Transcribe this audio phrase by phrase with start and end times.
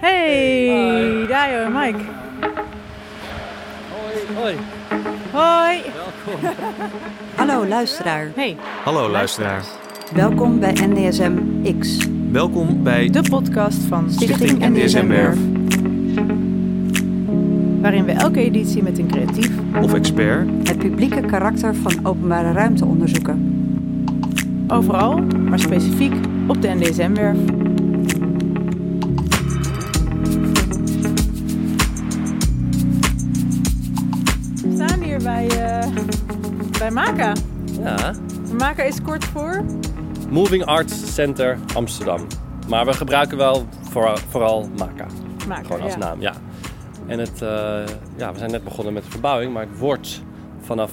[0.00, 1.98] Hey, Dajo en Mike.
[3.90, 4.14] Hoi.
[4.36, 4.54] Hoi.
[5.32, 5.82] Hoi.
[5.94, 6.56] Welkom.
[7.34, 9.62] Hallo luisteraar, Hey, Hallo luisteraar.
[10.14, 11.32] welkom bij NDSM
[11.78, 15.38] X, Welkom bij de podcast van Stichting Stichting NDSM Werf.
[17.80, 19.50] Waarin we elke editie met een creatief
[19.82, 23.64] of expert het publieke karakter van openbare ruimte onderzoeken.
[24.68, 26.12] overal, maar specifiek
[26.46, 27.38] op de NDSM-werf.
[36.94, 37.32] Bij Maka.
[37.80, 38.12] Ja,
[38.58, 39.64] Maka is kort voor.
[40.28, 42.26] Moving Arts Center Amsterdam.
[42.68, 45.06] Maar we gebruiken wel vooral, vooral Maka.
[45.48, 45.98] Maka, Gewoon als ja.
[45.98, 46.32] naam, ja.
[47.06, 47.48] En het, eh,
[48.16, 50.22] ja, we zijn net begonnen met de verbouwing, maar het wordt
[50.60, 50.92] vanaf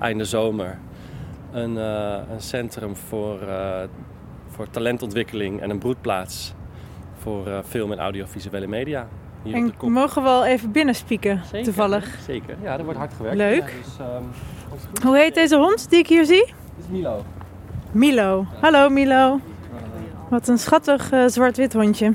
[0.00, 0.78] einde zomer
[1.52, 3.82] een, eh, een centrum voor, eh,
[4.48, 6.54] voor talentontwikkeling en een broedplaats
[7.18, 9.08] voor film en audiovisuele media.
[9.42, 9.88] Hier op En de kop.
[9.88, 12.18] mogen we wel even binnenspieken, toevallig.
[12.26, 13.36] Zeker, ja, er wordt hard gewerkt.
[13.36, 13.68] Leuk.
[13.68, 14.22] Ja, dus, ehm.
[15.04, 16.44] Hoe heet deze hond die ik hier zie?
[16.46, 17.24] Dit is Milo.
[17.90, 18.46] Milo.
[18.60, 19.40] Hallo Milo.
[20.28, 22.12] Wat een schattig eh, zwart-wit hondje.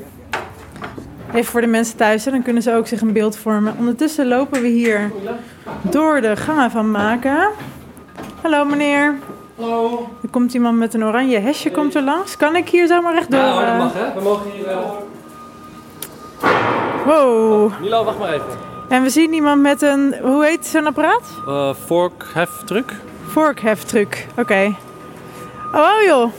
[1.33, 3.75] Even voor de mensen thuis, hè, dan kunnen ze ook zich een beeld vormen.
[3.77, 5.11] Ondertussen lopen we hier
[5.81, 7.49] door de gangen van Maken.
[8.41, 9.15] Hallo meneer.
[9.55, 10.09] Hallo.
[10.23, 12.37] Er komt iemand met een oranje hesje komt er langs.
[12.37, 13.39] Kan ik hier zomaar rechtdoor?
[13.39, 13.77] Ja, hoor, dat eh?
[13.79, 14.13] mag hè.
[14.15, 14.67] We mogen hier...
[14.67, 14.77] eh,
[17.05, 17.71] Wow.
[17.81, 18.45] Milo, wacht maar even.
[18.89, 21.23] En we zien iemand met een, hoe heet zo'n apparaat?
[21.47, 22.91] Uh, vorkheftruc.
[23.27, 24.25] Vorkheftruc.
[24.37, 24.73] Oké.
[25.73, 26.31] Oh, oh joh,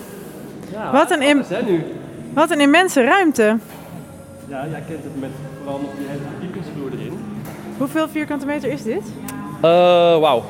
[0.72, 1.84] Ja, Wat een alles, hè, nu.
[2.34, 3.56] wat een immense ruimte.
[4.48, 5.30] Ja, jij kent het met
[5.62, 7.24] vooral nog die hele verdiepingsvloer erin.
[7.78, 9.02] Hoeveel vierkante meter is dit?
[9.64, 9.70] Uh,
[10.18, 10.44] Wauw.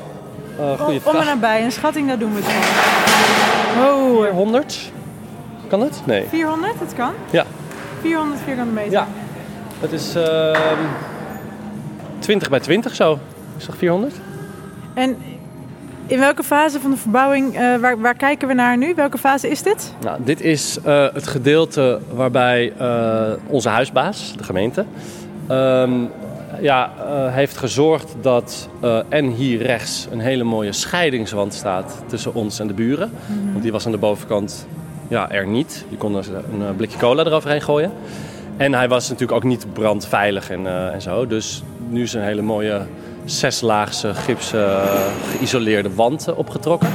[0.59, 1.25] Uh, goeie Om en vraag.
[1.25, 3.89] nabij, een schatting, dat doen we het.
[3.89, 4.91] Oh, 400?
[5.67, 6.01] Kan het?
[6.05, 6.25] Nee.
[6.29, 7.11] 400, dat kan.
[7.29, 7.45] Ja.
[8.01, 8.91] 400 vierkante meter.
[8.91, 9.07] Ja.
[9.79, 10.79] Het is ehm
[12.19, 13.19] 20 bij 20 zo.
[13.57, 14.15] Is dat 400?
[14.93, 15.17] En
[16.09, 18.93] in welke fase van de verbouwing, eh, waar, waar kijken we naar nu?
[18.95, 19.93] Welke fase is dit?
[20.03, 24.85] Nou, dit is eh, het gedeelte waarbij eh, onze huisbaas, de gemeente,
[25.47, 25.91] ehm,
[26.61, 26.91] ja,
[27.29, 28.69] heeft gezorgd dat
[29.09, 33.11] en hier rechts een hele mooie scheidingswand staat tussen ons en de buren.
[33.51, 34.67] Want die was aan de bovenkant
[35.07, 35.85] ja, er niet.
[35.89, 37.91] Je kon er een blikje cola eroverheen gooien.
[38.59, 41.27] En hij was natuurlijk ook niet brandveilig en, eh, en zo.
[41.27, 42.81] Dus nu is een hele mooie
[43.25, 44.83] zeslaagse gipsen eh,
[45.37, 46.89] geïsoleerde wand eh, opgetrokken.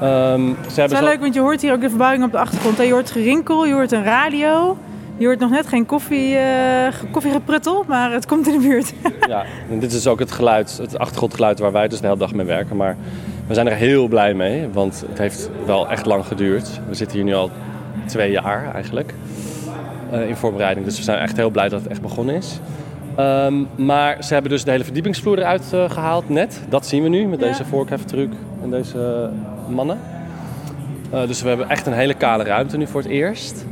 [0.00, 2.30] Ehm, ze Het is wel zo- leuk, want je hoort hier ook de verbouwing op
[2.32, 2.76] de achtergrond.
[2.76, 2.82] hè.
[2.82, 4.76] Je hoort gerinkel, je hoort een radio.
[5.16, 8.92] Je hoort nog net geen koffie, eh, koffiegepruttel, maar het komt in de buurt.
[9.28, 12.32] Ja, en dit is ook het geluid, het achtergrondgeluid waar wij dus de hele dag
[12.34, 12.76] mee werken.
[12.76, 12.96] Maar
[13.46, 16.80] we zijn er heel blij mee, want het heeft wel echt lang geduurd.
[16.88, 17.50] We zitten hier nu al
[18.06, 19.14] twee jaar eigenlijk
[20.12, 20.86] in voorbereiding.
[20.86, 22.60] Dus we zijn echt heel blij dat het echt begonnen is.
[23.16, 26.60] Ehm, maar ze hebben dus de hele verdiepingsvloer eruit eh, gehaald net.
[26.68, 27.46] Dat zien we nu met Ja.
[27.46, 29.30] deze vorkheftruc en deze
[29.68, 29.98] mannen.
[31.10, 33.64] Eh, dus we hebben echt een hele kale ruimte nu voor het eerst.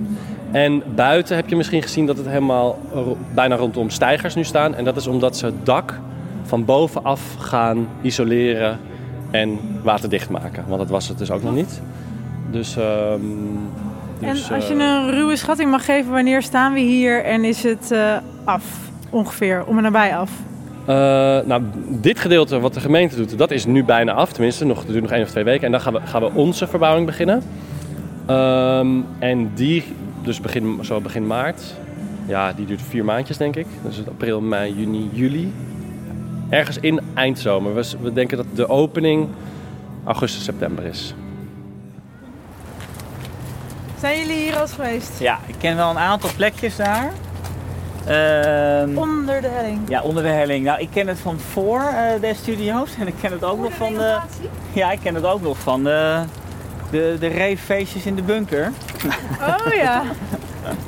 [0.51, 4.75] En buiten heb je misschien gezien dat het helemaal ro- bijna rondom stijgers nu staan.
[4.75, 5.99] En dat is omdat ze het dak
[6.43, 8.79] van bovenaf gaan isoleren
[9.31, 10.65] en waterdicht maken.
[10.67, 11.81] Want dat was het dus ook nog niet.
[12.51, 13.21] Dus, ehm,
[14.21, 17.45] dus, en als je eh, een ruwe schatting mag geven, wanneer staan we hier en
[17.45, 18.65] is het eh, af?
[19.11, 20.31] Ongeveer, om en nabij af.
[20.87, 20.97] Eh,
[21.47, 24.33] nou, dit gedeelte wat de gemeente doet, dat is nu bijna af.
[24.33, 25.67] Tenminste, nog, het duurt nog één of twee weken.
[25.67, 27.43] En dan gaan we, gaan we onze verbouwing beginnen.
[28.27, 28.89] Ehm,
[29.19, 29.85] en die,
[30.23, 31.63] dus begin, zo begin maart.
[32.27, 33.67] Ja, die duurt vier maandjes, denk ik.
[33.85, 35.53] Dus het april, mei, juni, juli.
[36.49, 37.75] Ergens in eindzomer.
[37.75, 39.29] We, we denken dat de opening
[40.05, 41.15] augustus, september is.
[44.01, 45.19] Zijn jullie hier al eens geweest?
[45.19, 47.13] Ja, ik ken wel een aantal plekjes daar.
[48.07, 49.89] Ehm, Onder de helling.
[49.89, 50.65] ja, onder de helling.
[50.65, 53.73] Nou, ik ken het van voor eh, de studio's en ik ken het ook nog
[53.73, 54.19] van de.
[54.73, 56.23] Ja, ik ken het ook nog van de,
[56.91, 58.73] de, de ravefeestjes in de bunker.
[59.41, 60.03] Oh ja.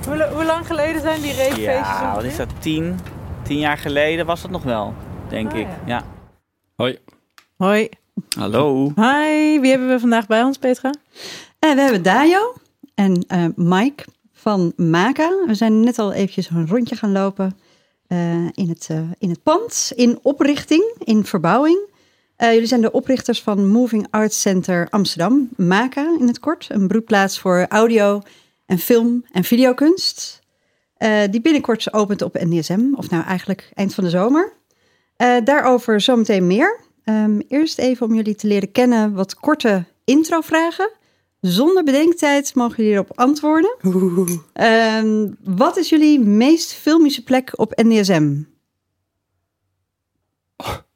[0.09, 1.65] hoe, hoe lang geleden zijn die reefeestjes?
[1.65, 2.49] Ja, wat is dat?
[2.59, 2.99] Tien,
[3.43, 4.95] tien jaar geleden was dat nog wel,
[5.29, 5.67] denk Oh, ik.
[5.67, 5.97] ja.
[5.97, 6.03] Ja.
[6.77, 6.99] Hoi.
[7.57, 7.89] Hoi.
[8.39, 8.93] Hallo.
[8.97, 10.91] Hi, wie hebben we vandaag bij ons, Petra?
[11.59, 12.55] En we hebben Dajo
[12.95, 15.45] en eh, Mike van Maka.
[15.47, 17.59] We zijn net al eventjes een rondje gaan lopen
[18.07, 21.91] eh, in, het, eh, in het pand, in oprichting, in verbouwing.
[22.37, 26.67] Jullie zijn de oprichters van Moving Arts Center Amsterdam, Maka in het kort.
[26.69, 28.23] Een broedplaats voor audio
[28.67, 30.43] en film en videokunst.
[31.31, 34.53] Die binnenkort opent op NDSM, of nou eigenlijk eind van de zomer.
[35.45, 36.81] Daarover zometeen meer.
[37.05, 40.91] Ehm, eerst even om jullie te leren kennen wat korte introvragen.
[41.47, 43.77] Zonder bedenktijd mogen jullie hierop antwoorden.
[44.53, 48.43] Ehm, wat is jullie meest filmische plek op NDSM?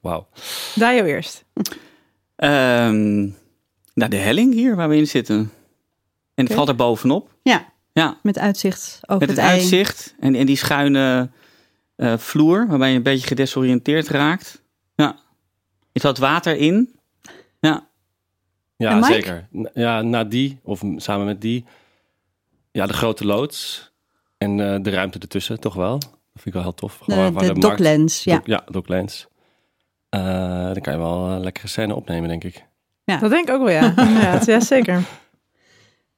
[0.01, 0.29] Wauw.
[0.75, 1.45] Dajo eerst.
[2.37, 3.21] Ehm,
[3.95, 5.51] nou, de helling hier waar we in zitten.
[6.35, 7.35] En het valt er bovenop.
[7.43, 9.59] Ja, Ja, met uitzicht over met het, het ei.
[9.61, 11.31] uitzicht en, en die schuine
[11.97, 14.63] eh, vloer, waarbij je een beetje gedesoriënteerd raakt.
[14.95, 15.17] Ja.
[15.93, 16.95] Er zat water in.
[18.77, 18.89] Ja.
[18.89, 19.13] Ja, En Mike?
[19.13, 19.49] zeker.
[19.75, 21.65] Ja, na die, of samen met die,
[22.73, 23.91] ja, de grote loods
[24.39, 25.99] en eh, de ruimte ertussen, toch wel.
[25.99, 26.99] Dat vind ik wel heel tof.
[27.07, 28.35] De, waar- waar de markt- doklens, ja.
[28.37, 29.27] Doc- ja, Docklands.
[30.09, 32.65] Eh dan kan je wel een lekkere scène opnemen, denk ik.
[33.05, 33.95] Dat denk ik ook wel, ja.
[34.47, 35.03] Ja, zeker.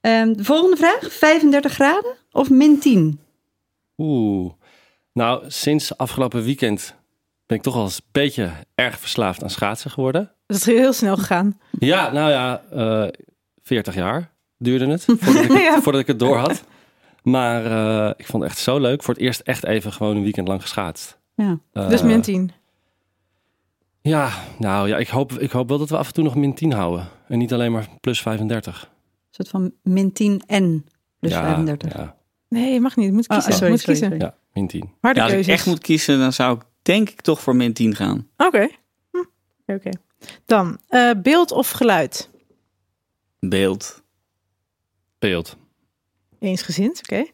[0.01, 1.13] Ehm, de volgende vraag.
[1.13, 3.21] 35 graden of min 10?
[3.97, 4.53] Oeh.
[5.13, 6.95] Nou, sinds afgelopen weekend
[7.49, 10.33] ben ik toch wel eens een beetje erg verslaafd aan schaatsen geworden.
[10.47, 11.59] Dat is heel snel gegaan.
[11.79, 13.09] Ja, nou ja, eh
[13.63, 15.81] 40 jaar duurde het voordat ik, Ja.
[15.83, 16.65] voordat ik het door had.
[17.23, 19.03] Maar eh, ik vond het echt zo leuk.
[19.03, 21.19] Voor het eerst echt even gewoon een weekend lang geschaatst.
[21.35, 21.59] Ja.
[21.73, 22.51] Eh, Dus min 10.
[24.01, 26.55] Ja, nou ja, ik hoop, ik hoop wel dat we af en toe nog min
[26.55, 27.09] 10 houden.
[27.29, 28.83] En niet alleen maar plus 35.
[28.83, 28.89] Een
[29.31, 30.85] soort van min 10 en
[31.21, 31.93] plus ja, 35.
[31.97, 32.17] Ja,
[32.49, 33.07] Nee, je mag niet.
[33.07, 33.53] Je moet Oh, kiezen.
[33.53, 34.19] sorry, moet sorry, kiezen.
[34.19, 34.35] sorry.
[34.35, 34.91] ja, min 10.
[35.01, 37.73] Harde ja, als ik echt moet kiezen, dan zou ik denk ik toch voor min
[37.73, 38.29] 10 gaan.
[38.37, 38.69] Oké.
[39.11, 39.19] Hm,
[39.67, 39.91] Oké, oké.
[40.47, 42.31] Dan, eh, beeld of geluid?
[43.41, 44.03] Beeld.
[45.19, 45.57] Beeld.
[46.39, 47.27] Eensgezind, oké.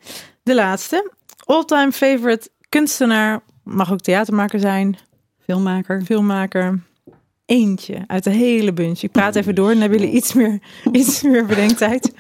[0.43, 1.13] De laatste.
[1.45, 3.43] All-time favorite kunstenaar.
[3.65, 4.99] Mag ook theatermaker zijn.
[5.39, 6.03] Filmmaker.
[6.05, 6.83] Filmmaker.
[7.45, 9.03] Eentje uit de hele bunch.
[9.03, 10.59] Ik praat even door en dan hebben jullie iets meer,
[10.93, 12.15] iets meer bedenktijd.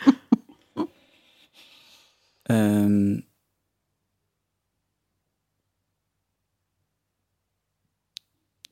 [2.42, 3.20] Ehm,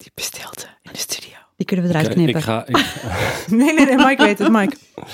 [0.03, 1.37] Diepe stilte in de studio.
[1.57, 2.37] Die kunnen we eruit Oké, knippen.
[2.39, 2.77] ik ga, ik,
[3.59, 3.97] Nee, nee, nee.
[3.97, 4.49] Mike weet het.
[4.53, 4.77] Mike.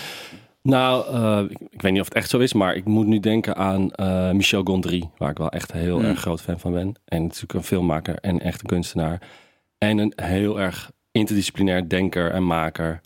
[0.63, 3.21] nou, eh, ik, ik weet niet of het echt zo is, maar ik moet nu
[3.21, 6.09] denken aan eh, Michel Gondry, waar ik wel echt heel Hmm.
[6.09, 6.95] erg groot fan van ben.
[7.05, 9.23] En natuurlijk een filmmaker en echt een kunstenaar.
[9.79, 13.01] En een heel erg interdisciplinair denker en maker.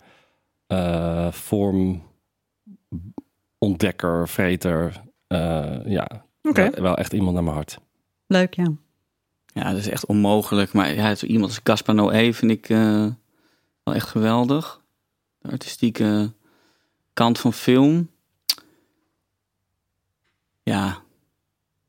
[0.67, 2.03] Eh, vorm,
[3.57, 5.01] ontdekker, vreter.
[5.27, 6.69] Eh, ja, Oké.
[6.69, 7.77] wel, wel echt iemand naar mijn hart.
[8.27, 8.71] Leuk, ja.
[9.53, 10.73] Ja, dat is echt onmogelijk.
[10.73, 13.05] Maar ja, zo iemand als Caspar Noé vind ik eh,
[13.83, 14.81] wel echt geweldig.
[15.39, 16.31] De artistieke
[17.13, 18.09] kant van film.
[20.63, 20.97] Ja,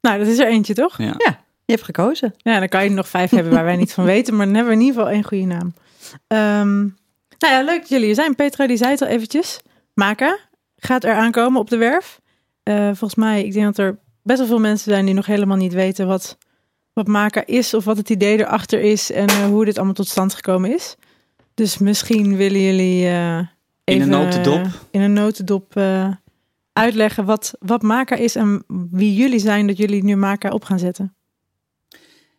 [0.01, 0.99] Nou, dat is er eentje, toch?
[0.99, 1.43] ja.
[1.67, 2.35] Je hebt gekozen.
[2.37, 4.37] Ja, dan kan je er nog vijf hebben waar wij niet van weten.
[4.37, 5.75] Maar dan hebben we in ieder geval één goede naam.
[6.27, 6.79] Ehm,
[7.39, 8.35] nou ja, leuk dat jullie er zijn.
[8.35, 9.61] Petra, die zei het al eventjes.
[9.95, 10.39] Maka
[10.77, 12.21] gaat er aankomen op de werf.
[12.63, 15.57] Eh, volgens mij, ik denk dat er best wel veel mensen zijn die nog helemaal
[15.57, 16.39] niet weten wat,
[16.95, 17.75] wat Maka is.
[17.75, 19.11] Of wat het idee erachter is.
[19.13, 20.97] En eh, hoe dit allemaal tot stand gekomen is.
[21.55, 23.47] Dus misschien willen jullie eh, In
[23.85, 24.65] even, een notendop.
[24.65, 26.09] eh, in een notendop eh,
[26.73, 28.37] uitleggen wat, wat Maka is.
[28.37, 31.15] En wie jullie zijn dat jullie nu Maka op gaan zetten.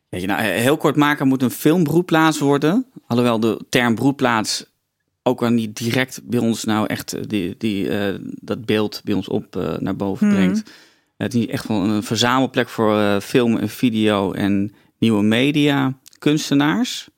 [0.09, 2.85] Weet je, nou, heel kort maken moet een filmbroedplaats worden.
[3.07, 4.73] Alhoewel de term broedplaats
[5.23, 9.13] ook wel niet direct bij ons nou echt eh, die, die, eh, dat beeld bij
[9.13, 10.35] ons op eh, naar boven Mhm.
[10.35, 10.71] brengt.
[11.17, 17.09] Het is echt wel een verzamelplek voor eh, film en video en nieuwe media kunstenaars.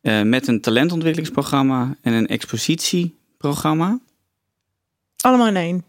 [0.00, 3.98] Eh, met een talentontwikkelingsprogramma en een expositieprogramma.
[5.16, 5.84] Allemaal in één.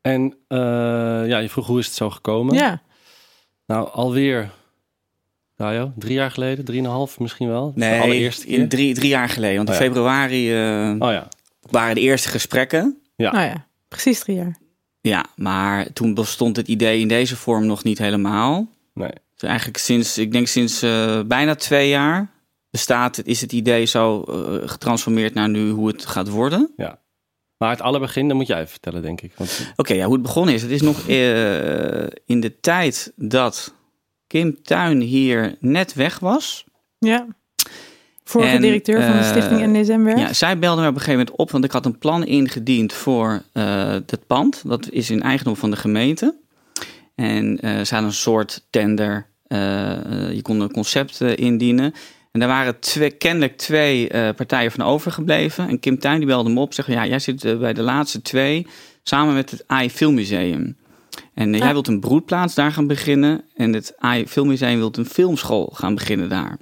[0.00, 0.58] En eh,
[1.28, 2.54] ja, je vroeg hoe is het zo gekomen?
[2.54, 2.82] Ja.
[3.66, 4.50] Nou, alweer,
[5.56, 7.72] Dajo, drie jaar geleden, drieënhalf misschien wel.
[7.72, 8.58] De Nee, allereerste keer.
[8.58, 9.56] in drie, drie jaar geleden.
[9.56, 9.86] Want Oh in ja.
[9.86, 11.28] februari eh, Oh ja,
[11.70, 12.98] waren de eerste gesprekken.
[13.16, 13.32] Ja.
[13.32, 14.56] Nou ja, precies drie jaar.
[15.08, 18.66] Ja, maar toen bestond het idee in deze vorm nog niet helemaal.
[18.94, 19.10] nee.
[19.34, 22.30] Dus eigenlijk sinds, ik denk sinds eh, bijna twee jaar
[22.70, 26.72] bestaat, het- is het idee zo eh, getransformeerd naar nu hoe het gaat worden.
[27.56, 29.32] Maar het allerbegin, dat moet jij even vertellen, denk ik.
[29.36, 30.62] Want, Oké, ja, hoe het begonnen is.
[30.62, 33.74] Het is nog eh, in de tijd dat
[34.26, 36.64] Kim Tuin hier net weg was.
[36.98, 37.26] Ja.
[38.24, 40.18] Vorige En, directeur van de eh, stichting NDSM werk.
[40.18, 42.92] Ja, zij belde me op een gegeven moment op, want ik had een plan ingediend
[42.92, 44.62] voor eh het pand.
[44.66, 46.34] Dat is in eigendom van de gemeente.
[47.14, 49.26] En eh ze hadden een soort tender.
[50.32, 51.94] je kon een concept indienen.
[52.32, 55.68] En daar waren twee, kennelijk twee partijen van overgebleven.
[55.68, 56.74] En Kim Tuin die belde me op.
[56.74, 58.66] Zegt, ja, jij zit bij de laatste twee.
[59.02, 60.76] Samen met het AI Filmmuseum.
[61.34, 61.64] En eh, Ah.
[61.64, 63.44] jij wilt een broedplaats daar gaan beginnen.
[63.54, 66.58] En het AI Filmmuseum wilt een filmschool gaan beginnen daar.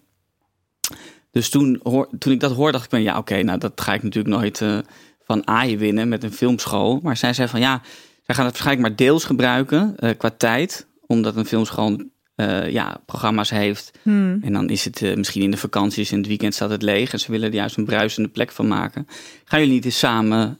[1.33, 3.95] Dus toen, hoor, toen ik dat hoorde, dacht ik van ja, oké, nou dat ga
[3.95, 4.79] ik natuurlijk nooit eh,
[5.25, 7.01] van AI winnen met een filmschool.
[7.03, 7.81] Maar zij zei van ja,
[8.23, 10.87] zij gaan het waarschijnlijk maar deels gebruiken eh, qua tijd.
[11.07, 12.03] Omdat een filmschool
[12.35, 13.99] eh, ja, programma's heeft.
[14.03, 14.39] Hmm.
[14.43, 17.12] En dan is het misschien in de vakanties en het weekend staat het leeg.
[17.12, 19.07] En ze willen er juist een bruisende plek van maken.
[19.45, 20.59] Gaan jullie niet eens samen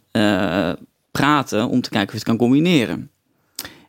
[1.11, 3.11] praten om te kijken of je het kan combineren?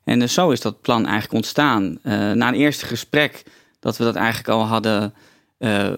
[0.03, 1.99] En dus zo is dat plan eigenlijk ontstaan.
[2.03, 3.43] Na een eerste gesprek
[3.79, 5.13] dat we dat eigenlijk al hadden
[5.63, 5.93] eh,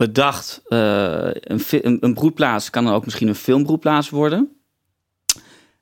[0.00, 0.62] bedacht.
[0.68, 4.48] eh, een, een, broedplaats kan dan ook misschien een filmbroedplaats worden.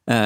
[0.04, 0.16] Eh,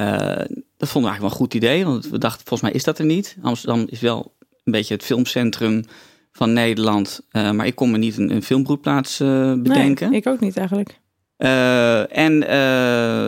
[0.77, 2.99] dat vonden we eigenlijk wel een goed idee, want we dachten volgens mij is dat
[2.99, 3.37] er niet.
[3.43, 5.85] Amsterdam is wel een beetje het filmcentrum
[6.33, 10.11] van Nederland, eh, maar ik kon me niet een, een filmbroedplaats bedenken.
[10.11, 11.01] Nee, ik ook niet eigenlijk.
[12.09, 12.39] En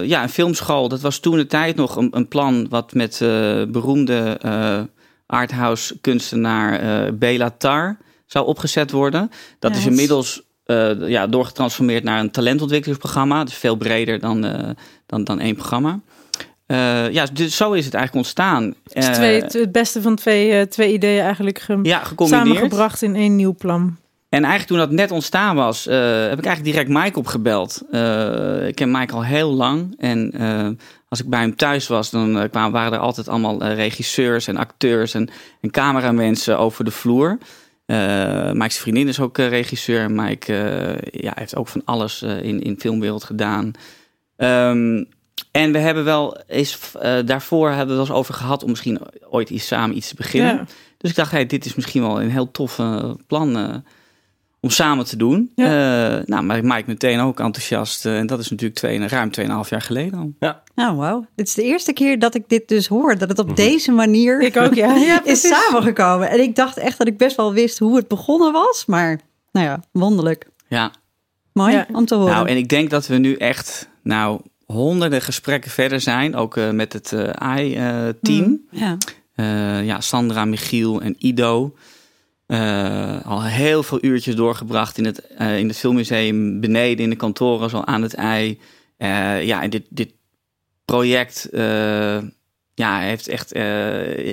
[0.07, 3.19] ja, een filmschool, dat was toen de tijd nog een, een plan wat met
[3.69, 4.39] beroemde
[5.27, 9.31] arthouse kunstenaar Bela Tar zou opgezet worden.
[9.59, 13.45] Dat Ja, is inmiddels eh, ja, doorgetransformeerd naar een talentontwikkelingsprogramma.
[13.45, 14.71] Dus veel breder dan, eh,
[15.07, 16.01] dan, dan één programma.
[16.67, 18.75] Eh, ja, dus zo is het eigenlijk ontstaan.
[18.93, 23.55] Dus twee, het beste van twee, twee ideeën eigenlijk ge- ja, samengebracht in één nieuw
[23.55, 23.97] plan.
[24.29, 27.83] En eigenlijk toen dat net ontstaan was, heb ik eigenlijk direct Mike opgebeld.
[28.67, 29.95] Ik ken Mike al heel lang.
[29.99, 30.33] En
[31.09, 35.15] als ik bij hem thuis was, dan kwamen, waren er altijd allemaal regisseurs en acteurs
[35.15, 35.29] en,
[35.61, 37.39] en cameramensen over de vloer.
[37.87, 40.11] Eh Mike's vriendin is ook eh, regisseur.
[40.11, 43.73] Mike eh, ja, heeft ook van alles in, in filmwereld gedaan.
[44.37, 45.05] Ehm,
[45.51, 46.93] en we hebben wel eens,
[47.25, 49.01] daarvoor hebben we het wel eens over gehad om misschien
[49.31, 50.55] ooit iets samen iets te beginnen.
[50.55, 50.65] Ja.
[50.99, 52.81] Dus ik dacht, hey, dit is misschien wel een heel tof
[53.27, 53.83] plan
[54.65, 55.53] om samen te doen.
[55.55, 55.65] Ja.
[56.19, 58.07] Eh, nou, maar Mike meteen ook enthousiast.
[58.07, 60.55] eh, en dat is natuurlijk twee, ruim 2,5 jaar geleden al.
[60.75, 61.27] Nou, wauw.
[61.35, 63.19] Dit is de eerste keer dat ik dit dus hoor.
[63.19, 64.95] Dat het op deze manier Ik ook, ja.
[64.95, 66.31] ja is samengekomen.
[66.31, 68.85] En ik dacht echt dat ik best wel wist hoe het begonnen was.
[68.87, 69.21] Maar,
[69.53, 70.47] nou ja, wonderlijk.
[70.69, 70.93] Ja.
[71.53, 71.87] Mooi Ja.
[71.93, 72.33] om te horen.
[72.35, 76.37] Nou, en ik denk dat we nu echt, nou, honderden gesprekken verder zijn.
[76.37, 78.61] Ook eh, met het eh AI-team.
[78.71, 78.97] Ja.
[79.35, 81.75] Eh, ja, Sandra, Michiel en Ido.
[82.47, 87.17] Eh, al heel veel uurtjes doorgebracht in het, eh, in het filmmuseum beneden in de
[87.17, 88.61] kantoren, zo aan het ei.
[88.97, 90.13] Eh, ja, en dit, dit
[90.85, 92.19] project eh,
[92.75, 94.29] ja, heeft echt, eh,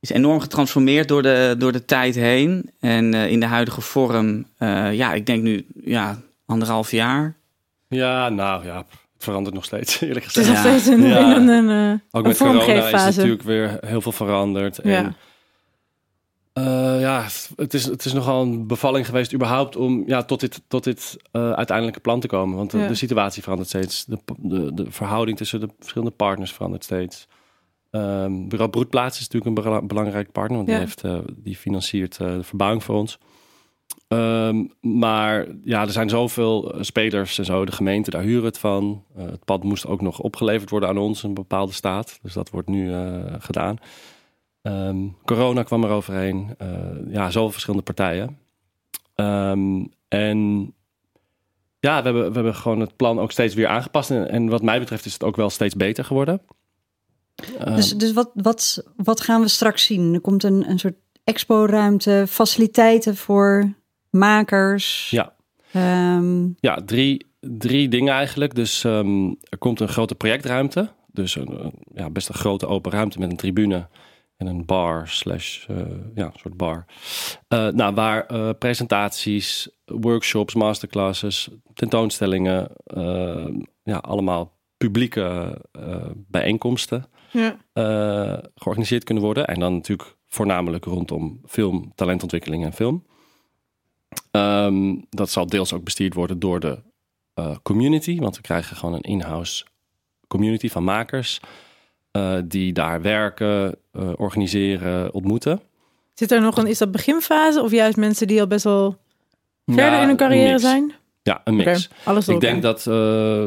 [0.00, 2.70] is enorm getransformeerd door de, door de tijd heen.
[2.80, 7.36] En eh, in de huidige vorm, eh, ja, ik denk nu ja, anderhalf jaar.
[7.88, 10.64] Ja, nou ja, het verandert nog steeds, eerlijk Het is gezegd.
[10.64, 11.36] nog steeds een, Ja.
[11.36, 14.78] een, een, eh, Ook met corona is natuurlijk weer heel veel veranderd.
[14.78, 15.14] En, Ja.
[16.52, 17.26] Eh, ja,
[17.56, 21.16] het is, het is nogal een bevalling geweest überhaupt om ja, tot dit, tot dit
[21.30, 22.56] eh, uiteindelijke plan te komen.
[22.56, 22.86] Want de, Ja.
[22.86, 24.04] de situatie verandert steeds.
[24.04, 27.26] De, de, de verhouding tussen de verschillende partners verandert steeds.
[27.90, 30.74] Ehm Bureau Broedplaats is natuurlijk een bela- belangrijk partner, want Ja.
[30.74, 33.18] die, heeft, eh, die financiert eh, de verbouwing voor ons.
[34.08, 37.64] Ehm, maar ja, er zijn zoveel eh, spelers en zo.
[37.64, 39.04] De gemeente, daar huren het van.
[39.16, 42.18] Eh, het pad moest ook nog opgeleverd worden aan ons in een bepaalde staat.
[42.22, 43.76] Dus dat wordt nu eh, gedaan.
[44.62, 46.54] Ehm, corona kwam er overheen.
[46.58, 46.68] Eh,
[47.08, 48.38] ja, zoveel verschillende partijen.
[49.14, 50.72] Ehm, en
[51.80, 54.10] ja, we hebben, we hebben gewoon het plan ook steeds weer aangepast.
[54.10, 56.40] En, en wat mij betreft is het ook wel steeds beter geworden.
[57.58, 60.14] Ehm, Dus, dus wat, wat, wat gaan we straks zien?
[60.14, 63.72] Er komt een, een soort expo-ruimte, faciliteiten voor
[64.10, 65.10] makers.
[65.10, 65.34] Ja.
[66.60, 68.54] Ja, drie, drie dingen eigenlijk.
[68.54, 70.90] Dus er komt een grote projectruimte.
[71.12, 73.88] Dus een, ja, best een grote open ruimte met een tribune
[74.40, 75.76] en een bar slash, eh,
[76.14, 76.84] ja, een soort bar.
[77.48, 82.70] Eh, nou, waar eh, presentaties, workshops, masterclasses, tentoonstellingen,
[83.82, 85.58] ja, allemaal publieke
[86.14, 87.56] bijeenkomsten Ja.
[88.54, 89.46] georganiseerd kunnen worden.
[89.46, 93.06] En dan natuurlijk voornamelijk rondom film, talentontwikkeling en film.
[94.30, 96.82] Ehm, dat zal deels ook bestuurd worden door de
[97.62, 98.18] community.
[98.18, 99.64] Want we krijgen gewoon een in-house
[100.28, 101.40] community van makers.
[102.10, 105.60] Eh, die daar werken, eh, organiseren, ontmoeten.
[106.14, 108.96] Zit er nog een, is dat beginfase of juist mensen die al best wel
[109.66, 110.92] verder Ja, in hun carrière zijn?
[111.22, 111.88] Ja, een mix.
[112.04, 112.94] Alles Ik denk dat, eh,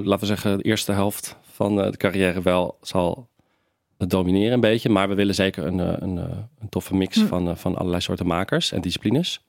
[0.03, 3.27] laten we zeggen, de eerste helft van de carrière wel zal
[3.97, 4.89] domineren een beetje.
[4.89, 6.17] Maar we willen zeker een, een,
[6.59, 7.27] een toffe mix Hm.
[7.27, 9.41] van, van allerlei soorten makers en disciplines.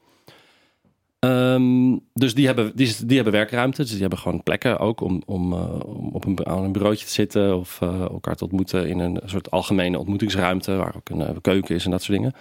[1.24, 3.82] Ehm, dus die hebben, die, hebben werkruimte.
[3.82, 7.06] Dus die hebben gewoon plekken ook om, om, eh, om op een, aan een bureautje
[7.06, 7.56] te zitten.
[7.56, 10.76] Of eh, elkaar te ontmoeten in een soort algemene ontmoetingsruimte.
[10.76, 12.32] Waar ook een eh, keuken is en dat soort dingen.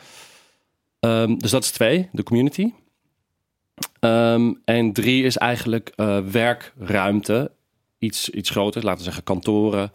[0.99, 2.71] Ehm, dus dat is twee, de community.
[3.99, 5.93] Ehm, en drie is eigenlijk
[6.31, 7.51] werkruimte.
[7.99, 9.91] Iets, iets groter, laten we zeggen kantoren.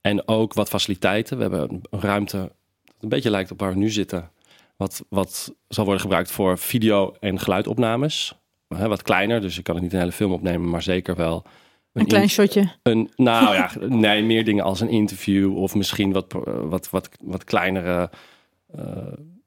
[0.00, 1.36] En ook wat faciliteiten.
[1.36, 2.36] We hebben een ruimte
[2.84, 4.30] dat een beetje lijkt op waar we nu zitten.
[4.76, 8.34] Wat, wat zal worden gebruikt voor video- en geluidopnames.
[8.68, 11.44] Hè, wat kleiner, dus je kan het niet een hele film opnemen, maar zeker wel
[11.92, 12.72] Een klein in- shotje.
[12.82, 17.44] een, nou ja, nee, meer dingen als een interview of misschien wat, wat, wat, wat
[17.44, 18.10] kleinere
[18.74, 18.96] eh,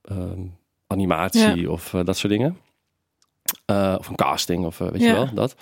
[0.02, 0.42] ehm,
[0.88, 2.58] animatie of eh, dat soort dingen.
[3.66, 5.56] Eh, of een casting of eh, weet je wel, dat.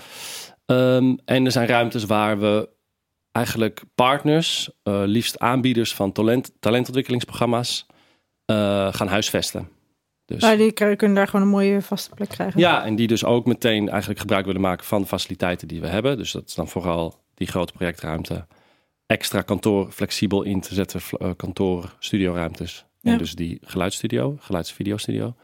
[0.65, 2.69] Ehm, en er zijn ruimtes waar we
[3.31, 7.86] eigenlijk partners, eh, liefst aanbieders van talent, talentontwikkelingsprogramma's,
[8.48, 9.70] eh, gaan huisvesten.
[10.25, 12.60] Dus, Maar die kunnen daar gewoon een mooie vaste plek krijgen.
[12.60, 15.88] ja, en die dus ook meteen eigenlijk gebruik willen maken van de faciliteiten die we
[15.88, 16.18] hebben.
[16.18, 18.48] Dus dat is dan vooral die grote projectruimte.
[19.06, 22.86] Extra kantoor flexibel in te zetten, eh, kantoor, studioruimtes.
[23.01, 25.36] En dus die geluidsstudio, geluids-videostudio.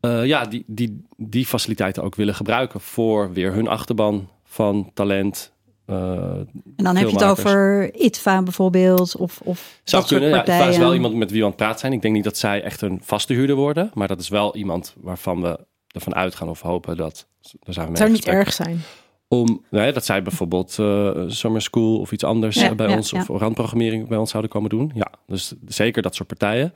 [0.00, 5.52] Eh, ja, die, die, die faciliteiten ook willen gebruiken voor weer hun achterban van talent.
[5.86, 9.16] Eh, En dan heb je het over ITVA bijvoorbeeld.
[9.16, 10.28] Of, of Zou dat soort kunnen.
[10.28, 10.62] Ja, partijen.
[10.64, 11.92] het is wel iemand met wie we aan het praten zijn.
[11.92, 13.90] Ik denk niet dat zij echt een vaste huurder worden.
[13.94, 15.58] Maar dat is wel iemand waarvan we
[15.90, 17.26] ervan uitgaan of hopen dat...
[17.60, 18.80] Daar zijn we mee zou niet erg zijn.
[19.28, 23.10] Om, nee, dat zij bijvoorbeeld eh, Summer School of iets anders Ja, bij ja, ons,
[23.10, 23.24] ja.
[23.28, 24.90] of randprogrammering bij ons zouden komen doen.
[24.94, 26.72] Ja, dus zeker dat soort partijen.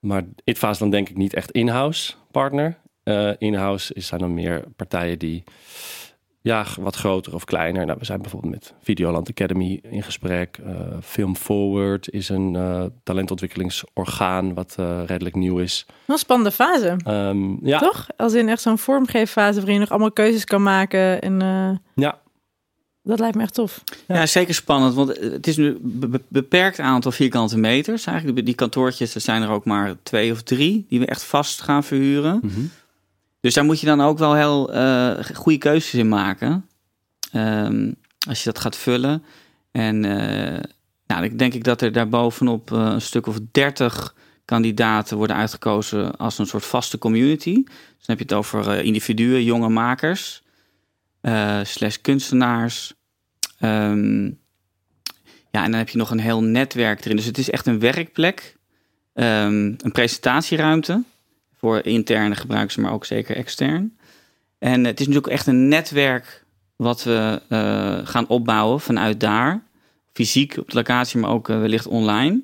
[0.00, 2.78] Maar ITVA is dan denk ik niet echt in-house partner.
[3.02, 5.44] Eh, in-house is- zijn dan meer partijen die
[6.48, 7.86] ja, wat groter of kleiner.
[7.86, 10.58] Nou, we zijn bijvoorbeeld met Videoland Academy in gesprek.
[10.66, 15.84] Eh, Film Forward is een eh, talentontwikkelingsorgaan wat eh, redelijk nieuw is.
[15.88, 16.96] Wel een spannende fase.
[17.04, 18.06] Ehm, ja, Toch?
[18.16, 21.20] Als in echt zo'n vormgeeffase waarin je nog allemaal keuzes kan maken.
[21.22, 22.18] En eh, ja,
[23.02, 23.82] dat lijkt me echt tof.
[24.06, 28.06] Ja, zeker spannend, want het is nu een be- be- beperkt aantal vierkante meters.
[28.06, 31.60] Eigenlijk die kantoortjes, er zijn er ook maar twee of drie die we echt vast
[31.62, 32.40] gaan verhuren.
[32.42, 32.60] Mhm.
[33.40, 36.68] Dus daar moet je dan ook wel heel eh, goede keuzes in maken.
[37.32, 37.92] Ehm,
[38.28, 39.22] als je dat gaat vullen.
[39.70, 40.62] En eh,
[41.06, 44.14] nou, ik denk ik dat er daarbovenop eh een stuk of dertig
[44.44, 47.54] kandidaten worden uitgekozen als een soort vaste community.
[47.54, 50.42] Dus dan heb je het over individuen, jonge makers,
[51.62, 52.94] slash kunstenaars.
[53.58, 54.24] Ehm,
[55.50, 57.16] ja, en dan heb je nog een heel netwerk erin.
[57.16, 58.56] Dus het is echt een werkplek,
[59.14, 61.04] ehm, een presentatieruimte
[61.58, 63.96] voor interne gebruikers, maar ook zeker extern.
[64.58, 66.44] En het is natuurlijk echt een netwerk
[66.76, 69.62] wat we eh, gaan opbouwen vanuit daar.
[70.12, 72.42] Fysiek op de locatie, maar ook eh, wellicht online.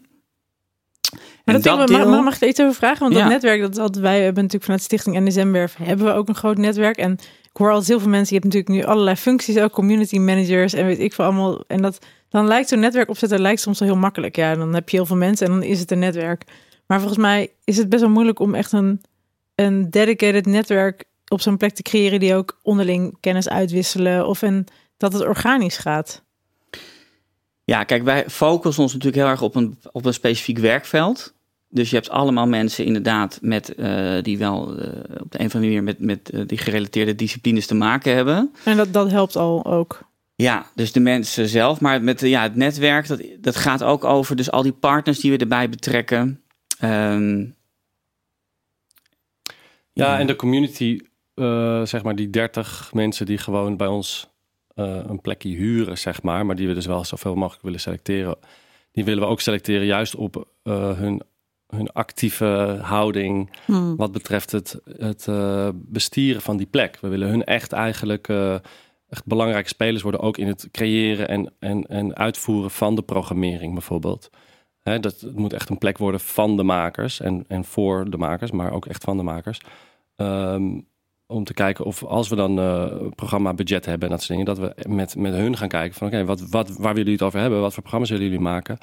[1.44, 2.98] Maar En dat ding, deel- mag, mag, ik er iets over vragen?
[3.00, 3.20] Want Ja.
[3.20, 6.96] dat netwerk, dat wij hebben natuurlijk vanuit Stichting NSM-werf, hebben we ook een groot netwerk.
[6.96, 10.18] En ik hoor altijd heel veel mensen, je hebt natuurlijk nu allerlei functies, ook community
[10.18, 11.64] managers en weet ik veel allemaal.
[11.66, 11.98] En dat,
[12.28, 14.36] dan lijkt zo'n netwerk opzetten, lijkt soms wel heel makkelijk.
[14.36, 16.42] Ja, dan heb je heel veel mensen en dan is het een netwerk.
[16.86, 19.00] Maar volgens mij is het best wel moeilijk om echt een,
[19.54, 24.64] een dedicated netwerk op zo'n plek te creëren die ook onderling kennis uitwisselen of en
[24.96, 26.22] dat het organisch gaat.
[27.64, 31.34] Ja, kijk, wij focussen ons natuurlijk heel erg op een, op een specifiek werkveld.
[31.68, 34.88] Dus je hebt allemaal mensen inderdaad met, eh, die wel eh,
[35.20, 38.52] op de een of andere manier met, met eh, die gerelateerde disciplines te maken hebben.
[38.64, 40.08] En dat, dat helpt al ook.
[40.34, 41.80] Ja, dus de mensen zelf.
[41.80, 45.30] Maar met ja, het netwerk, dat, dat gaat ook over dus al die partners die
[45.30, 46.43] we erbij betrekken.
[46.90, 47.46] Ehm,
[49.92, 51.00] Ja, en de community,
[51.34, 54.28] eh, zeg maar, die 30 mensen die gewoon bij ons
[54.74, 58.36] eh, een plekje huren, zeg maar, maar die we dus wel zoveel mogelijk willen selecteren,
[58.92, 61.22] die willen we ook selecteren juist op eh, hun,
[61.66, 63.96] hun actieve houding Hmm.
[63.96, 65.28] wat betreft het, het
[65.74, 66.98] bestieren van die plek.
[67.00, 68.54] We willen hun echt eigenlijk eh,
[69.08, 73.72] echt belangrijke spelers worden, ook in het creëren en, en, en uitvoeren van de programmering
[73.72, 74.30] bijvoorbeeld.
[74.84, 78.16] Hè, dat het moet echt een plek worden van de makers en, en voor de
[78.16, 79.60] makers, maar ook echt van de makers.
[80.16, 80.80] Ehm,
[81.26, 84.54] om te kijken of als we dan eh programma budget hebben en dat soort dingen,
[84.54, 87.22] dat we met, met hun gaan kijken van oké, wat, wat, waar willen jullie het
[87.22, 87.60] over hebben?
[87.60, 88.78] Wat voor programma's willen jullie maken?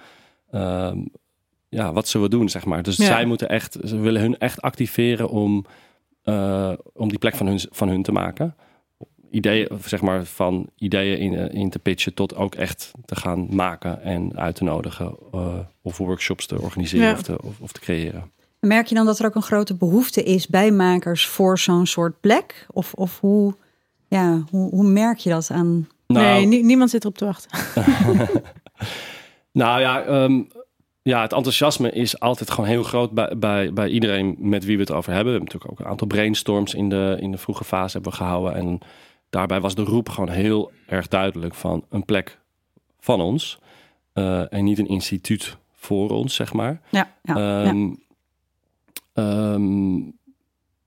[0.51, 0.97] Ehm,
[1.69, 2.83] ja, wat zullen we doen, zeg maar.
[2.83, 3.05] Dus Ja.
[3.05, 5.65] zij moeten echt, ze willen hun echt activeren om,
[6.23, 8.55] eh, om die plek van hun, van hun te maken.
[9.31, 13.15] Ideeën, of zeg maar, van ideeën in, eh, in te pitchen tot ook echt te
[13.15, 15.15] gaan maken en uit te nodigen.
[15.31, 17.13] eh, of workshops te organiseren Ja.
[17.13, 18.31] of, te, of, of te creëren.
[18.59, 22.19] Merk je dan dat er ook een grote behoefte is bij makers voor zo'n soort
[22.19, 22.65] plek?
[22.71, 23.53] Of, of hoe,
[24.07, 25.87] ja, hoe, hoe merk je dat aan?
[26.07, 27.49] Nou, nee, nie- niemand zit erop te wachten.
[29.51, 30.41] Nou ja, ehm,
[31.01, 34.81] ja, het enthousiasme is altijd gewoon heel groot bij, bij, bij iedereen met wie we
[34.81, 35.33] het over hebben.
[35.33, 38.17] We hebben natuurlijk ook een aantal brainstorms in de, in de vroege fase hebben we
[38.17, 38.55] gehouden.
[38.55, 38.79] En
[39.31, 42.39] daarbij was de roep gewoon heel erg duidelijk van een plek
[42.99, 43.59] van ons.
[44.13, 46.81] eh, en niet een instituut voor ons, zeg maar.
[46.89, 47.63] Ja, ja, ja.
[47.65, 47.89] Ehm,
[49.13, 49.99] ehm,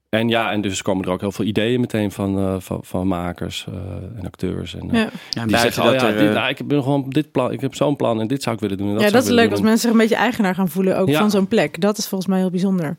[0.09, 3.07] en ja, en dus komen er ook heel veel ideeën meteen van, eh, van, van
[3.07, 3.73] makers eh,
[4.19, 4.75] en acteurs.
[4.75, 7.31] En, Ja, ja, die zeggen, oh dat ja, er, dit, ah, ik heb gewoon dit
[7.31, 8.87] plan, ik heb zo'n plan en dit zou ik willen doen.
[8.87, 11.07] En dat ja dat is leuk als mensen zich een beetje eigenaar gaan voelen, ook
[11.07, 11.19] Ja.
[11.19, 11.81] van zo'n plek.
[11.81, 12.97] Dat is volgens mij heel bijzonder.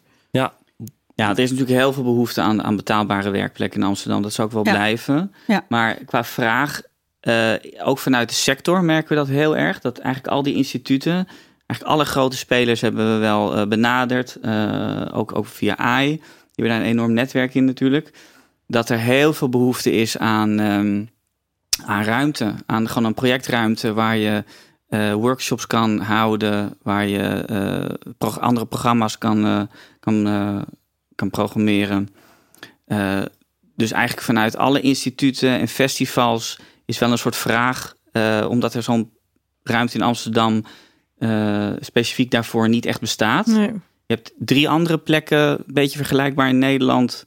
[1.16, 4.22] Ja, er is natuurlijk heel veel behoefte aan, aan betaalbare werkplekken in Amsterdam.
[4.22, 4.72] Dat zou ook wel Ja.
[4.72, 5.33] blijven.
[5.46, 5.64] Ja.
[5.68, 6.83] Maar qua vraag,
[7.20, 7.52] eh,
[7.85, 9.81] ook vanuit de sector merken we dat heel erg.
[9.81, 11.26] Dat eigenlijk al die instituten
[11.66, 14.38] eigenlijk alle grote spelers hebben we wel uh, benaderd.
[14.42, 16.11] Uh, ook, ook via AI.
[16.11, 16.20] Die
[16.55, 18.12] hebben daar een enorm netwerk in natuurlijk.
[18.66, 21.09] Dat er heel veel behoefte is aan, um,
[21.85, 22.55] aan ruimte.
[22.66, 24.44] Aan gewoon een projectruimte waar je
[24.88, 26.76] uh, workshops kan houden.
[26.83, 27.44] Waar je
[28.18, 29.68] pro andere programma's kan,
[30.00, 30.26] kan,
[31.16, 32.09] kan programmeren.
[33.76, 37.94] dus eigenlijk vanuit alle instituten en festivals is wel een soort vraag.
[38.48, 39.12] omdat er zo'n
[39.62, 40.64] ruimte in Amsterdam
[41.18, 43.46] uh, specifiek daarvoor niet echt bestaat.
[43.46, 43.72] Nee.
[44.07, 47.26] Je hebt drie andere plekken, een beetje vergelijkbaar in Nederland.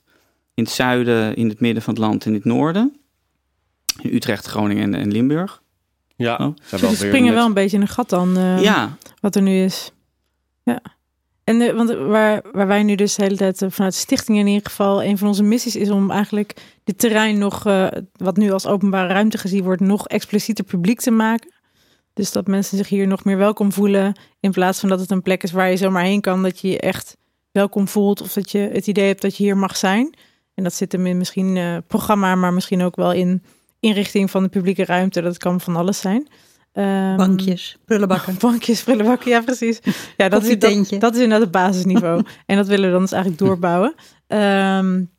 [0.54, 3.00] In het zuiden, in het midden van het land, in het noorden.
[4.02, 5.62] In Utrecht, Groningen en, en Limburg.
[6.16, 6.56] Ja, Oh.
[6.70, 9.64] Dus we springen wel een beetje in een gat dan, uh, ja, wat er nu
[9.64, 9.92] is.
[10.64, 10.82] Ja.
[11.50, 14.70] En want waar, waar wij nu dus de hele tijd uh, vanuit stichting in ieder
[14.70, 18.66] geval, een van onze missies is om eigenlijk dit terrein nog, uh, wat nu als
[18.66, 21.54] openbare ruimte gezien wordt, nog explicieter publiek te maken.
[22.14, 24.20] Dus dat mensen zich hier nog meer welkom voelen.
[24.40, 26.44] In plaats van dat het een plek is waar je zomaar heen kan.
[26.44, 27.18] Dat je je echt
[27.52, 28.22] welkom voelt.
[28.22, 30.18] Of dat je het idee hebt dat je hier mag zijn.
[30.54, 33.44] En dat zit hem in misschien uh, programma, maar misschien ook wel in
[33.80, 35.22] inrichting van de publieke ruimte.
[35.22, 36.28] Dat kan van alles zijn.
[36.74, 38.36] Um, bankjes, prullenbakken.
[38.42, 39.80] Bankjes, prullenbakken, ja precies.
[40.18, 42.24] Ja, dat, is, dat, dat is inderdaad het basisniveau.
[42.46, 43.94] en dat willen we dan dus eigenlijk doorbouwen.
[44.28, 45.10] Um,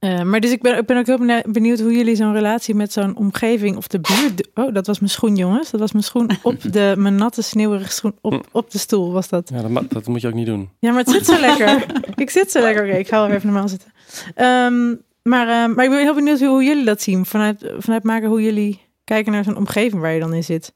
[0.00, 2.92] uh, maar dus ik ben, ik ben ook heel benieuwd hoe jullie zo'n relatie met
[2.92, 4.48] zo'n omgeving of de buurt.
[4.54, 5.70] Oh, dat was mijn schoen, jongens.
[5.70, 9.28] Dat was mijn schoen op de mijn natte sneeuwige schoen op, op de stoel was
[9.28, 9.50] dat.
[9.54, 10.70] Ja, dat, dat moet je ook niet doen.
[10.78, 11.86] Ja, maar het zit zo lekker.
[12.14, 12.80] ik zit zo lekker.
[12.80, 13.92] Oké, okay, ik ga wel even normaal zitten.
[14.36, 18.28] Um, maar, uh, maar ik ben heel benieuwd hoe jullie dat zien vanuit vanuit maken
[18.28, 20.74] hoe jullie kijken naar zo'n omgeving waar je dan in zit.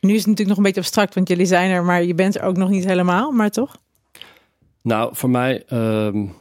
[0.00, 2.36] Nu is het natuurlijk nog een beetje abstract, want jullie zijn er, maar je bent
[2.36, 3.76] er ook nog niet helemaal, maar toch?
[4.82, 5.62] Nou, voor mij.
[5.72, 6.32] Um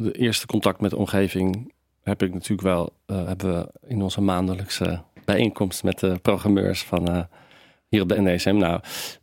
[0.00, 4.20] de eerste contact met de omgeving heb ik natuurlijk wel, uh, hebben we in onze
[4.20, 7.22] maandelijkse bijeenkomst met de programmeurs van uh,
[7.88, 8.56] hier op de NDSM.
[8.56, 8.80] Nou,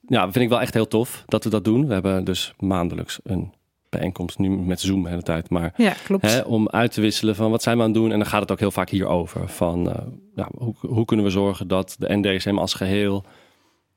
[0.07, 1.87] ja, vind ik wel echt heel tof dat we dat doen.
[1.87, 3.53] We hebben dus maandelijks een
[3.89, 6.31] bijeenkomst, nu met Zoom de hele tijd, maar ja, klopt.
[6.31, 8.11] Hè, om uit te wisselen van wat zijn we aan het doen.
[8.11, 9.49] En dan gaat het ook heel vaak hierover.
[9.49, 9.93] Van uh,
[10.35, 13.23] ja, hoe, hoe kunnen we zorgen dat de NDSM als geheel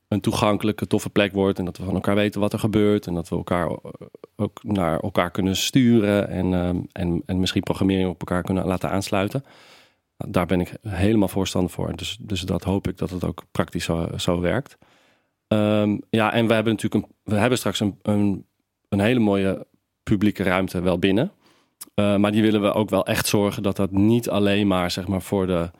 [0.08, 1.58] een toegankelijke, toffe plek wordt.
[1.58, 3.06] En dat we van elkaar weten wat er gebeurt.
[3.06, 3.70] En dat we elkaar
[4.36, 6.28] ook naar elkaar kunnen sturen.
[6.28, 9.44] En, um, en, en misschien programmering op elkaar kunnen laten aansluiten.
[10.16, 11.96] Daar ben ik helemaal voorstander voor.
[11.96, 14.78] Dus, dus dat hoop ik dat het ook praktisch zo, zo werkt.
[15.48, 18.46] Um, ja, en we hebben natuurlijk een, we hebben straks een, een,
[18.88, 19.66] een hele mooie
[20.10, 21.32] publieke ruimte wel binnen.
[21.94, 25.06] Uh, maar die willen we ook wel echt zorgen dat dat niet alleen maar zeg
[25.08, 25.70] maar voor de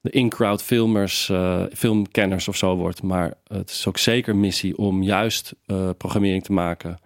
[0.00, 3.02] de in-crowd filmers, uh, filmkenners of zo wordt.
[3.02, 6.98] Maar het is ook zeker missie om juist uh, programmering te maken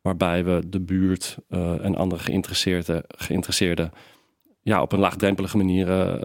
[0.00, 3.92] waarbij we de buurt en andere geïnteresseerden, geïnteresseerden
[4.62, 6.18] ja, op een laagdrempelige manier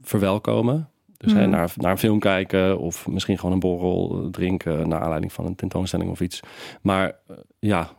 [0.00, 0.90] verwelkomen.
[1.16, 5.32] Dus hè, naar, naar een film kijken of misschien gewoon een borrel drinken naar aanleiding
[5.32, 6.40] van een tentoonstelling of iets.
[6.82, 7.18] Maar
[7.58, 7.90] ja,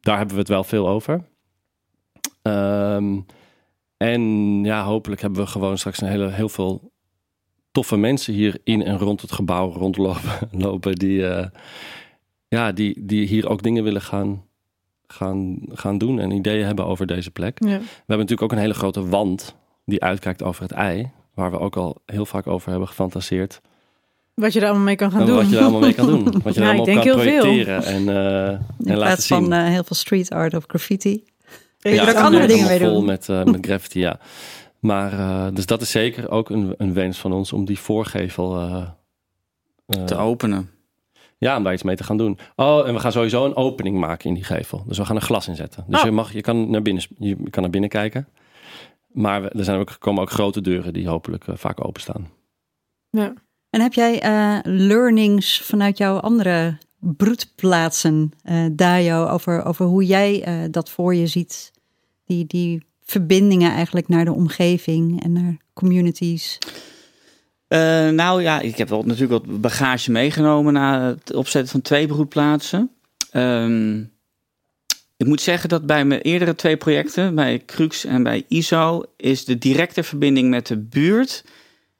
[0.00, 1.24] daar hebben we het wel veel over.
[2.42, 3.26] Um,
[3.96, 4.22] en
[4.64, 6.92] ja, hopelijk hebben we gewoon straks een hele, heel veel
[7.72, 10.48] toffe mensen hier in en rond het gebouw rondlopen.
[10.64, 11.46] Lopen die, uh,
[12.48, 14.44] ja, die, die hier ook dingen willen gaan,
[15.06, 17.58] gaan, gaan doen en ideeën hebben over deze plek.
[17.58, 17.66] Ja.
[17.66, 21.10] We hebben natuurlijk ook een hele grote wand die uitkijkt over het ei.
[21.34, 23.60] Waar we ook al heel vaak over hebben gefantaseerd.
[24.38, 25.36] Wat je er allemaal mee kan gaan en doen.
[25.36, 26.24] Wat je er allemaal mee kan doen.
[26.42, 27.40] Wat je Ja, er ik allemaal denk kan heel veel.
[27.40, 29.38] projecteren en, uh, en In laten plaats zien.
[29.38, 31.24] van uh, heel veel street art of graffiti.
[31.78, 33.04] Ja, je er ook kan andere dingen mee vol doen.
[33.04, 34.18] met, uh, met graffiti, ja.
[34.78, 38.56] Maar uh, dus dat is zeker ook een, een wens van ons om die voorgevel
[38.60, 38.82] uh,
[39.86, 40.70] uh, te openen.
[41.38, 42.38] Ja, om daar iets mee te gaan doen.
[42.56, 44.84] Oh, en we gaan sowieso een opening maken in die gevel.
[44.86, 45.84] Dus we gaan er glas in zetten.
[45.88, 46.04] Dus Oh.
[46.04, 48.28] je, mag, je, kan naar binnen, je kan naar binnen kijken.
[49.12, 52.28] Maar we- er zijn ook, komen ook grote deuren die hopelijk uh, vaak openstaan.
[53.10, 53.32] Ja.
[53.70, 60.42] En heb jij eh, learnings vanuit jouw andere broedplaatsen, eh Dajo, over, over hoe jij
[60.42, 61.70] eh, dat voor je ziet?
[62.24, 66.58] Die, die verbindingen eigenlijk naar de omgeving en naar communities.
[67.68, 67.78] Uh,
[68.08, 72.90] nou ja, ik heb wel natuurlijk wat bagage meegenomen na het opzetten van twee broedplaatsen.
[73.32, 74.12] Um,
[75.16, 79.44] ik moet zeggen dat bij mijn eerdere twee projecten, bij Crux en bij ISO, is
[79.44, 81.44] de directe verbinding met de buurt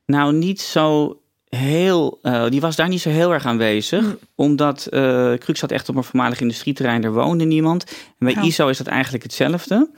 [0.07, 4.03] nou niet zo heel, uh, die was daar niet zo heel erg aanwezig.
[4.03, 4.19] Mm.
[4.35, 7.85] Omdat uh, Crux zat echt op een voormalig industrieterrein, daar woonde niemand.
[8.19, 8.43] En bij Ja.
[8.43, 9.91] ISO is dat eigenlijk hetzelfde.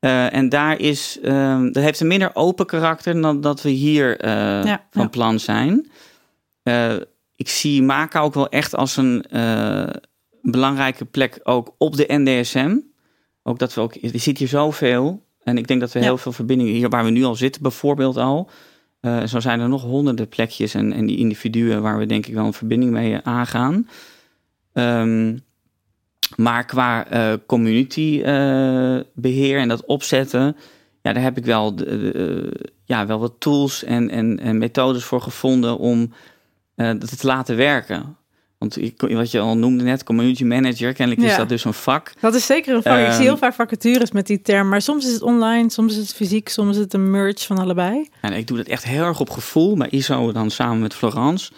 [0.00, 4.24] Uh, en daar is, um, dat heeft een minder open karakter dan dat we hier
[4.24, 4.30] uh,
[4.64, 5.08] Ja, van ja.
[5.08, 5.90] plan zijn.
[7.36, 9.24] Ik zie Maka ook wel echt als een
[10.42, 12.76] belangrijke plek ook op de NDSM.
[13.42, 15.24] Ook dat we ook, je ziet hier zoveel.
[15.42, 18.16] En ik denk dat we heel veel verbindingen hier waar we nu al zitten, bijvoorbeeld
[18.16, 18.50] al.
[19.06, 22.34] Uh, zo zijn er nog honderden plekjes en, en die individuen waar we denk ik
[22.34, 23.88] wel een verbinding mee aangaan.
[24.72, 25.36] Ehm,
[26.36, 30.56] maar qua eh, community eh, beheer en dat opzetten,
[31.02, 32.50] ja, daar heb ik wel, eh,
[32.84, 36.12] ja, wel wat tools en, en, en methodes voor gevonden om
[36.74, 38.16] eh, dat te laten werken.
[38.58, 42.12] Want wat je al noemde net, community manager, kennelijk is dat dus een vak.
[42.20, 42.98] Dat is zeker een vak.
[42.98, 44.68] ik Ehm, zie heel vaak vacatures met die term.
[44.68, 47.58] Maar soms is het online, soms is het fysiek, soms is het een merge van
[47.58, 48.08] allebei.
[48.20, 51.52] En ik doe dat echt heel erg op gevoel, bij ISO dan samen met Florence.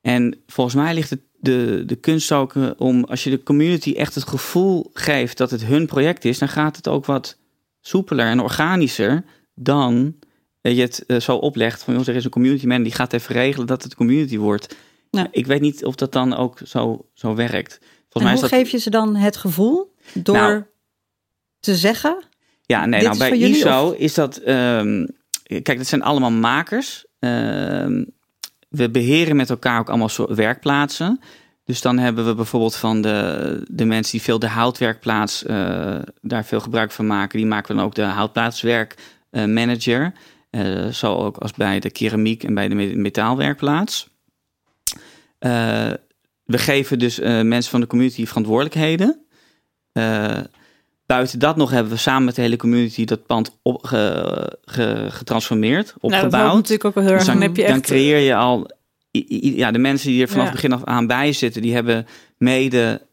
[0.00, 4.14] En volgens mij ligt het de, de kunst ook om, als je de community echt
[4.14, 7.36] het gevoel geeft dat het hun project is, dan gaat het ook wat
[7.80, 10.14] soepeler en organischer dan
[10.60, 13.12] eh, je het eh, zo oplegt van, joh, er is een community man die gaat
[13.12, 14.76] even regelen dat het community wordt.
[15.10, 15.26] Ja.
[15.30, 17.78] Ik weet niet of dat dan ook zo, zo werkt.
[17.80, 19.94] Volgens en mij hoe is dat, geef je ze dan het gevoel?
[20.14, 20.62] Door Nou,
[21.60, 22.22] te zeggen?
[22.62, 23.94] Ja, nee, nou is bij jullie, ISO of?
[23.94, 24.36] is dat.
[24.36, 25.06] ehm,
[25.42, 27.04] kijk, dat zijn allemaal makers.
[27.18, 28.04] Ehm,
[28.68, 31.20] we beheren met elkaar ook allemaal soort werkplaatsen.
[31.64, 36.44] Dus dan hebben we bijvoorbeeld van de, de mensen die veel de houtwerkplaats eh, daar
[36.44, 40.12] veel gebruik van maken, die maken dan ook de houtplaatswerkmanager.
[40.50, 44.08] Eh zo ook als bij de keramiek en bij de me- metaalwerkplaats.
[45.40, 45.90] Eh,
[46.44, 49.24] we geven dus eh, mensen van de community verantwoordelijkheden.
[49.92, 50.38] Eh,
[51.06, 55.06] buiten dat nog hebben we samen met de hele community dat pand op, ge- ge-
[55.10, 56.54] getransformeerd, Nou, dat opgebouwd.
[56.54, 57.22] natuurlijk ook wel heel erg.
[57.24, 57.80] Dus Dan, dan, heb je dan echt...
[57.86, 58.70] creëer je al.
[59.28, 60.50] Ja, de mensen die er vanaf Ja.
[60.52, 62.06] het begin af aan bij zitten, die hebben
[62.38, 63.06] mede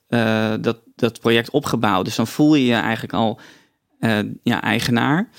[0.61, 2.05] dat, dat project opgebouwd.
[2.05, 3.39] Dus dan voel je je eigenlijk al
[4.43, 5.29] ja, eigenaar.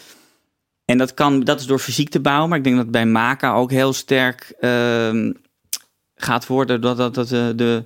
[0.85, 3.55] En dat, kan, dat is door fysiek te bouwen, maar ik denk dat bij Maka
[3.55, 5.33] ook heel sterk ehm,
[6.19, 7.85] gaat worden dat, dat, dat de, de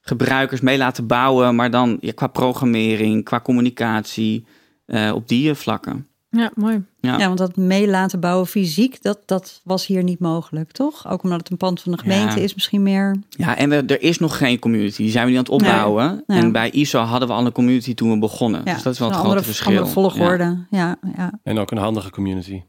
[0.00, 4.46] gebruikers mee laten bouwen, maar dan ja, qua programmering, qua communicatie,
[4.86, 6.06] eh, op die vlakken.
[6.30, 6.84] Ja, mooi.
[7.00, 7.18] Ja.
[7.18, 11.08] Ja, want dat mee laten bouwen fysiek, dat, dat was hier niet mogelijk, toch?
[11.08, 12.42] Ook omdat het een pand van de gemeente Ja.
[12.42, 13.16] is misschien meer...
[13.28, 15.02] Ja, en we, er is nog geen community.
[15.02, 16.24] Die zijn we nu aan het opbouwen.
[16.26, 16.40] Nee.
[16.40, 18.60] En bij ISO hadden we al een community toen we begonnen.
[18.64, 19.76] Ja, dus dat is wel een het andere, grote verschil.
[19.76, 20.66] andere volgorde.
[20.70, 21.32] Ja, ja.
[21.42, 22.62] En ook een handige community.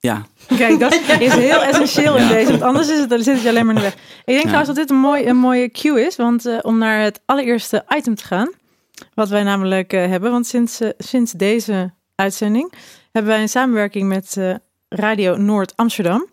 [0.00, 2.28] Ja, Kijk, dat is heel essentieel in Ja.
[2.32, 2.50] deze.
[2.50, 3.94] Want anders is het, dan zit het je alleen maar in de weg.
[3.94, 6.16] Ik denk trouwens dat dit een, mooi, een mooie cue is.
[6.16, 8.50] Want eh, om naar het allereerste item te gaan.
[9.14, 10.30] Wat wij namelijk eh, hebben.
[10.30, 12.72] Want sinds, eh, sinds deze uitzending
[13.12, 14.54] hebben wij een samenwerking met eh,
[14.88, 16.26] Radio Noord Amsterdam.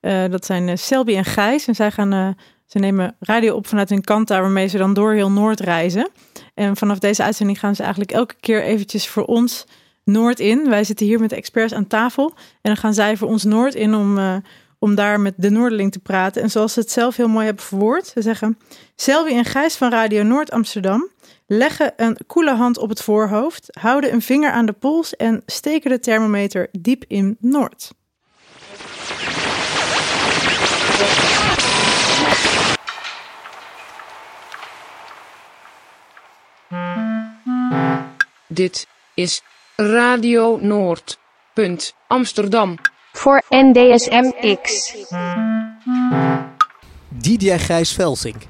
[0.00, 1.66] Eh, dat zijn eh, Selby en Gijs.
[1.66, 2.28] En zij gaan, eh,
[2.66, 6.08] ze nemen radio op vanuit hun kanta, waarmee ze dan door heel Noord reizen.
[6.54, 9.64] En vanaf deze uitzending gaan ze eigenlijk elke keer eventjes voor ons
[10.04, 10.68] Noord in.
[10.68, 12.32] Wij zitten hier met de experts aan tafel.
[12.36, 14.36] En dan gaan zij voor ons Noord in om, eh,
[14.78, 16.42] om daar met de Noorderling te praten.
[16.42, 18.06] En zoals ze het zelf heel mooi hebben verwoord.
[18.06, 18.58] Ze zeggen,
[18.96, 21.10] Selby en Gijs van Radio Noord Amsterdam
[21.46, 25.90] leggen een koele hand op het voorhoofd, houden een vinger aan de pols en steken
[25.90, 27.90] de thermometer diep in Noord.
[38.48, 39.42] Dit is
[39.90, 41.18] Radio Noord.
[41.54, 42.78] Punt Amsterdam.
[43.12, 44.94] Voor NDSMX.
[47.08, 48.42] Didier Gijs Velsink.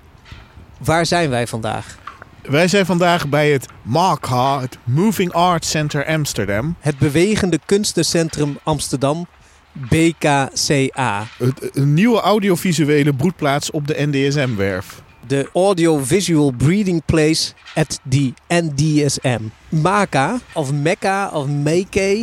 [0.79, 1.99] Waar zijn wij vandaag?
[2.42, 6.77] Wij zijn vandaag bij het MARCA, het Moving Art Center Amsterdam.
[6.81, 9.27] Het Bewegende Kunstencentrum Amsterdam,
[9.73, 11.27] BKCA.
[11.38, 15.03] Het, een nieuwe audiovisuele broedplaats op de NDSM-werf.
[15.33, 19.51] De Audiovisual Breeding Place at the NDSM.
[19.71, 21.49] Maka, of Mecca, of.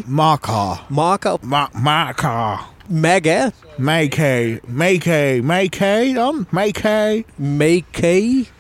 [0.05, 0.81] MARCA.
[0.89, 2.59] Maka, of Ma MARCA.
[2.87, 3.51] Mega.
[3.79, 5.79] Make, make, make
[6.13, 6.45] dan?
[6.51, 6.83] Make,
[7.39, 8.51] Make.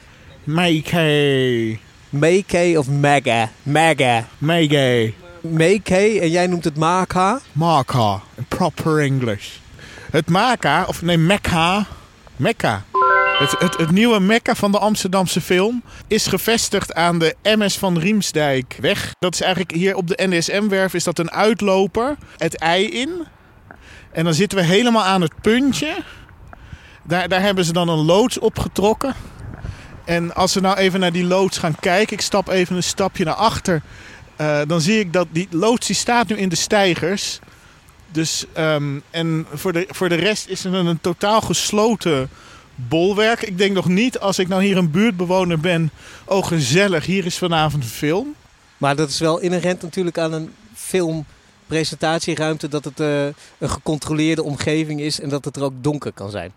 [0.47, 1.79] make,
[2.11, 3.51] Make of Mega.
[3.67, 4.25] Mega.
[4.41, 5.13] make.
[5.43, 7.39] Make, en jij noemt het Maka.
[7.51, 9.57] MARCA, in proper English.
[10.11, 11.85] Het Mecca, of nee, Mecca.
[12.35, 12.83] Mecca.
[13.39, 19.15] Het, het, nieuwe Mekka van de Amsterdamse film is gevestigd aan de MS van Riemsdijkweg.
[19.19, 23.25] Dat is eigenlijk hier op de NDSM-werf is dat een uitloper, het ei in.
[24.11, 25.95] En dan zitten we helemaal aan het puntje.
[27.03, 29.13] Daar, daar hebben ze dan een loods opgetrokken.
[30.05, 33.23] En als we nou even naar die loods gaan kijken, ik stap even een stapje
[33.23, 33.81] naar achter.
[34.35, 37.39] eh, dan zie ik dat die loods die staat nu in de stijgers.
[38.11, 42.29] Dus, ehm, en voor de, voor de rest is er een totaal gesloten
[42.87, 43.41] bolwerk.
[43.41, 45.91] Ik denk nog niet, als ik nou hier een buurtbewoner ben,
[46.25, 48.35] oh gezellig, hier is vanavond een film.
[48.77, 53.25] Maar dat is wel inherent natuurlijk aan een filmpresentatieruimte dat het eh,
[53.57, 56.51] een gecontroleerde omgeving is en dat het er ook donker kan zijn.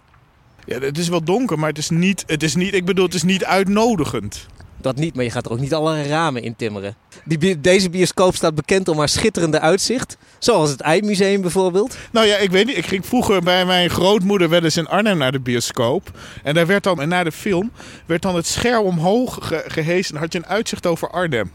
[0.64, 3.14] Ja, het is wel donker, maar het is niet, het is niet ik bedoel, het
[3.14, 4.46] is niet uitnodigend.
[4.82, 6.96] Dat niet, maar je gaat er ook niet alle ramen in timmeren.
[7.24, 10.16] Die, deze bioscoop staat bekend om haar schitterende uitzicht.
[10.38, 11.96] Zoals het IJmuseum bijvoorbeeld.
[12.12, 12.76] Nou ja, ik weet niet.
[12.76, 16.10] Ik ging vroeger bij mijn grootmoeder wel eens in Arnhem naar de bioscoop.
[16.42, 17.70] En daar werd dan, en na de film,
[18.06, 20.14] werd dan het scherm omhoog ge gehezen.
[20.14, 21.52] En had je een uitzicht over Arnhem.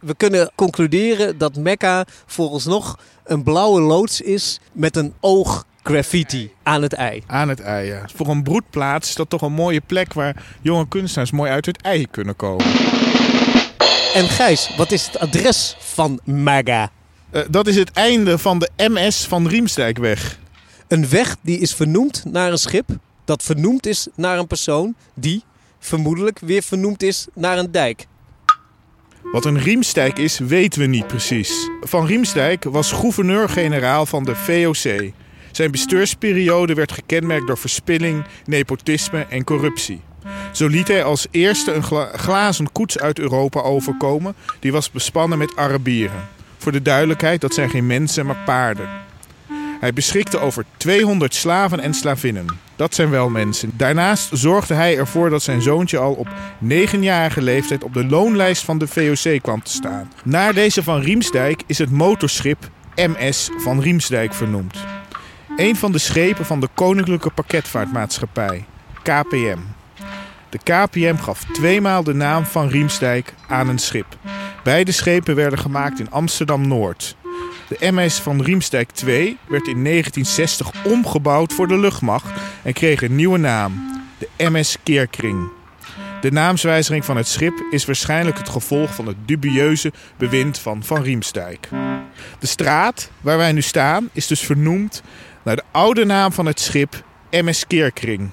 [0.00, 6.82] We kunnen concluderen dat Mekka vooralsnog een blauwe loods is met een oog graffiti aan
[6.82, 7.22] het ei.
[7.26, 8.04] Aan het ei, ja.
[8.14, 11.82] Voor een broedplaats is dat toch een mooie plek waar jonge kunstenaars mooi uit het
[11.82, 12.66] ei kunnen komen.
[14.14, 16.90] En Gijs, wat is het adres van Maga?
[17.30, 20.38] Eh, dat is het einde van de MS van Riemsdijkweg.
[20.88, 22.88] Een weg die is vernoemd naar een schip
[23.24, 25.44] dat vernoemd is naar een persoon die
[25.78, 28.06] vermoedelijk weer vernoemd is naar een dijk.
[29.22, 31.68] Wat een Riemsdijk is, weten we niet precies.
[31.80, 35.12] Van Riemsdijk was gouverneur-generaal van de VOC.
[35.52, 40.00] Zijn bestuursperiode werd gekenmerkt door verspilling, nepotisme en corruptie.
[40.52, 44.34] Zo liet hij als eerste een gla- glazen koets uit Europa overkomen.
[44.60, 46.28] Die was bespannen met Arabieren.
[46.58, 48.88] Voor de duidelijkheid, dat zijn geen mensen, maar paarden.
[49.80, 52.46] Hij beschikte over 200 slaven en slavinnen.
[52.76, 53.70] Dat zijn wel mensen.
[53.76, 56.28] Daarnaast zorgde hij ervoor dat zijn zoontje al op
[56.68, 60.12] 9-jarige leeftijd op de loonlijst van de VOC kwam te staan.
[60.24, 64.76] Naar deze van Riemsdijk is het motorschip MS van Riemsdijk vernoemd.
[65.56, 68.64] Een van de schepen van de Koninklijke Pakketvaartmaatschappij,
[69.02, 69.58] KPM.
[70.48, 74.06] De KPM gaf tweemaal de naam van Riemsdijk aan een schip.
[74.64, 77.16] Beide schepen werden gemaakt in Amsterdam-Noord.
[77.68, 82.30] De MS van Riemsdijk 2 werd in 1960 omgebouwd voor de luchtmacht
[82.62, 85.50] en kreeg een nieuwe naam, de MS Keerkring.
[86.20, 91.02] De naamswijziging van het schip is waarschijnlijk het gevolg van het dubieuze bewind van Van
[91.02, 91.68] Riemsdijk.
[92.38, 95.02] De straat waar wij nu staan is dus vernoemd
[95.42, 98.30] naar de oude naam van het schip MS Keerkring.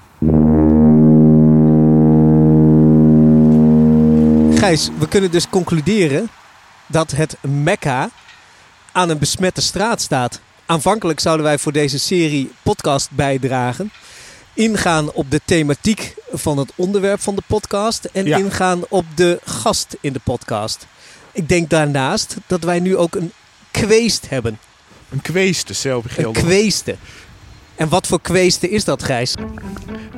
[4.58, 6.28] Gijs, we kunnen dus concluderen
[6.86, 8.10] dat het Mekka
[8.92, 10.40] aan een besmette straat staat.
[10.66, 13.92] Aanvankelijk zouden wij voor deze serie podcast bijdragen.
[14.54, 18.04] Ingaan op de thematiek van het onderwerp van de podcast.
[18.04, 18.36] En Ja.
[18.36, 20.86] ingaan op de gast in de podcast.
[21.32, 23.32] Ik denk daarnaast dat wij nu ook een
[23.70, 24.58] kweest hebben.
[25.10, 26.42] Een kweeste, zelf Een gelden.
[26.42, 26.96] kweeste.
[27.76, 29.34] En wat voor kweeste is dat, Gijs?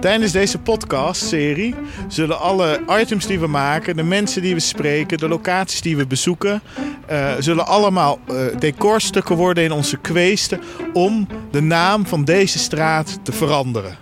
[0.00, 1.74] Tijdens deze podcast-serie
[2.08, 6.06] zullen alle items die we maken, de mensen die we spreken, de locaties die we
[6.06, 6.62] bezoeken,
[7.06, 10.60] eh, zullen allemaal eh, decorstukken worden in onze kweesten
[10.92, 13.96] om de naam van deze straat te veranderen.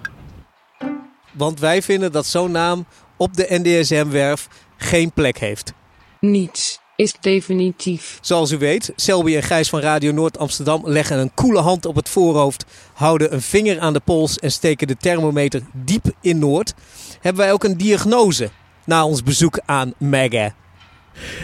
[1.32, 5.72] Want wij vinden dat zo'n naam op de NDSM-werf geen plek heeft.
[6.20, 8.18] Niets is definitief.
[8.20, 11.94] Zoals u weet, Selby en Gijs van Radio Noord Amsterdam leggen een koele hand op
[11.94, 16.74] het voorhoofd, houden een vinger aan de pols en steken de thermometer diep in Noord.
[17.20, 18.50] Hebben wij ook een diagnose
[18.84, 20.54] na ons bezoek aan Mega.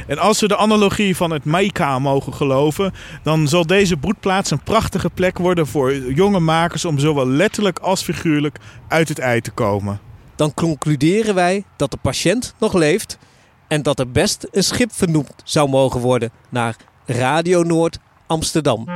[0.07, 2.93] En als we de analogie van het Maika mogen geloven,
[3.23, 8.03] dan zal deze broedplaats een prachtige plek worden voor jonge makers om zowel letterlijk als
[8.03, 10.01] figuurlijk uit het ei te komen.
[10.37, 13.19] Dan concluderen wij dat de patiënt nog leeft
[13.69, 16.77] en dat er best een schip vernoemd zou mogen worden naar
[17.07, 18.87] Radio Noord Amsterdam.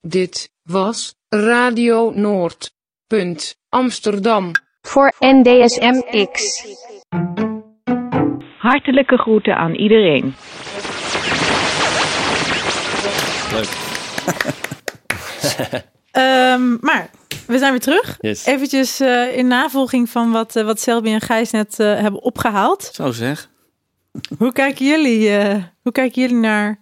[0.00, 2.72] Dit was Radio Noord.
[3.06, 3.56] Punt.
[3.68, 4.50] Amsterdam.
[4.80, 6.66] Voor NDSM-X.
[8.58, 10.34] Hartelijke groeten aan iedereen.
[13.52, 13.68] Leuk.
[16.10, 17.10] Ehm, maar
[17.46, 18.16] we zijn weer terug.
[18.20, 18.44] Yes.
[18.46, 22.90] Eventjes eh, in navolging van wat, eh, wat Selby en Gijs net eh, hebben opgehaald.
[22.92, 23.50] Zo zeg.
[24.38, 26.80] Hoe kijken jullie, eh, hoe kijken jullie naar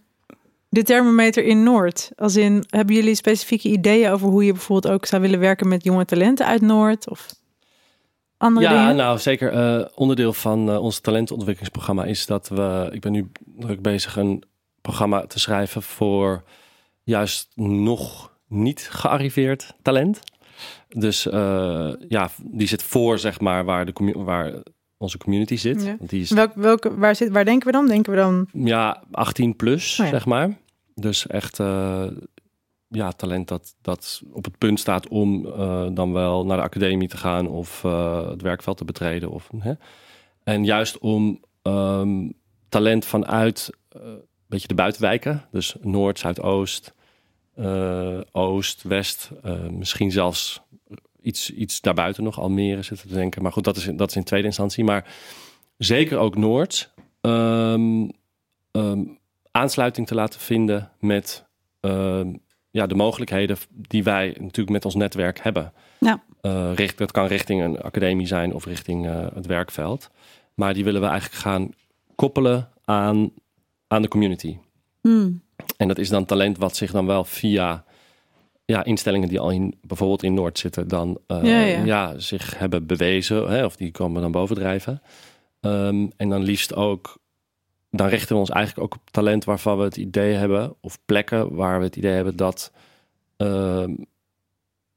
[0.68, 2.10] de thermometer in Noord?
[2.16, 5.84] Als in, hebben jullie specifieke ideeën over hoe je bijvoorbeeld ook zou willen werken met
[5.84, 7.08] jonge talenten uit Noord?
[7.10, 7.26] Of
[8.36, 8.96] andere Ja, dingen?
[8.96, 9.52] nou zeker.
[9.52, 12.88] eh, onderdeel van eh, ons talentontwikkelingsprogramma is dat we.
[12.92, 14.42] Ik ben nu druk bezig een
[14.80, 16.42] programma te schrijven voor
[17.02, 20.20] juist nog niet gearriveerd talent.
[20.88, 24.52] Dus eh, ja, die zit voor zeg maar waar, de waar
[24.96, 25.82] onze community zit.
[25.82, 25.96] Ja.
[25.98, 27.86] Want die is Welk, welke, waar, zit, waar denken we dan?
[27.86, 30.12] Denken we dan ja 18 plus Oh ja.
[30.12, 30.58] zeg maar.
[30.94, 32.06] Dus echt eh,
[32.88, 37.08] ja talent dat dat op het punt staat om eh, dan wel naar de academie
[37.08, 37.82] te gaan of
[38.28, 39.72] het werkveld te betreden of hè.
[40.44, 42.28] En juist om ehm,
[42.68, 46.94] talent vanuit een beetje de buitenwijken, dus Noord, Zuidoost,
[48.32, 50.62] Oost, West, eh, misschien zelfs
[51.22, 53.42] iets, iets daarbuiten nog, Almere zitten te denken.
[53.42, 54.84] Maar goed, dat is, in- dat is in tweede instantie.
[54.84, 55.14] Maar
[55.76, 56.90] zeker ook Noord.
[57.20, 58.08] ehm,
[58.70, 59.00] ehm,
[59.50, 61.44] aansluiting te laten vinden met
[61.80, 62.32] ehm,
[62.70, 63.56] ja, de mogelijkheden
[63.88, 65.72] die wij natuurlijk met ons netwerk hebben.
[66.00, 66.22] Ja.
[66.40, 70.10] Eh, richt, dat kan richting een academie zijn of richting eh, het werkveld.
[70.54, 71.70] Maar die willen we eigenlijk gaan
[72.14, 73.30] koppelen aan,
[73.88, 74.56] aan de community.
[75.00, 75.42] Hmm.
[75.76, 77.84] En dat is dan talent wat zich dan wel via
[78.64, 82.18] ja, instellingen die al in, bijvoorbeeld in Noord zitten, dan eh, Ja, ja, ja.
[82.18, 83.50] zich hebben bewezen.
[83.50, 85.02] Hè, of die komen dan bovendrijven.
[85.60, 87.18] Ehm, en dan liefst ook,
[87.90, 91.54] dan richten we ons eigenlijk ook op talent waarvan we het idee hebben, of plekken
[91.54, 92.72] waar we het idee hebben dat
[93.36, 93.90] ehm,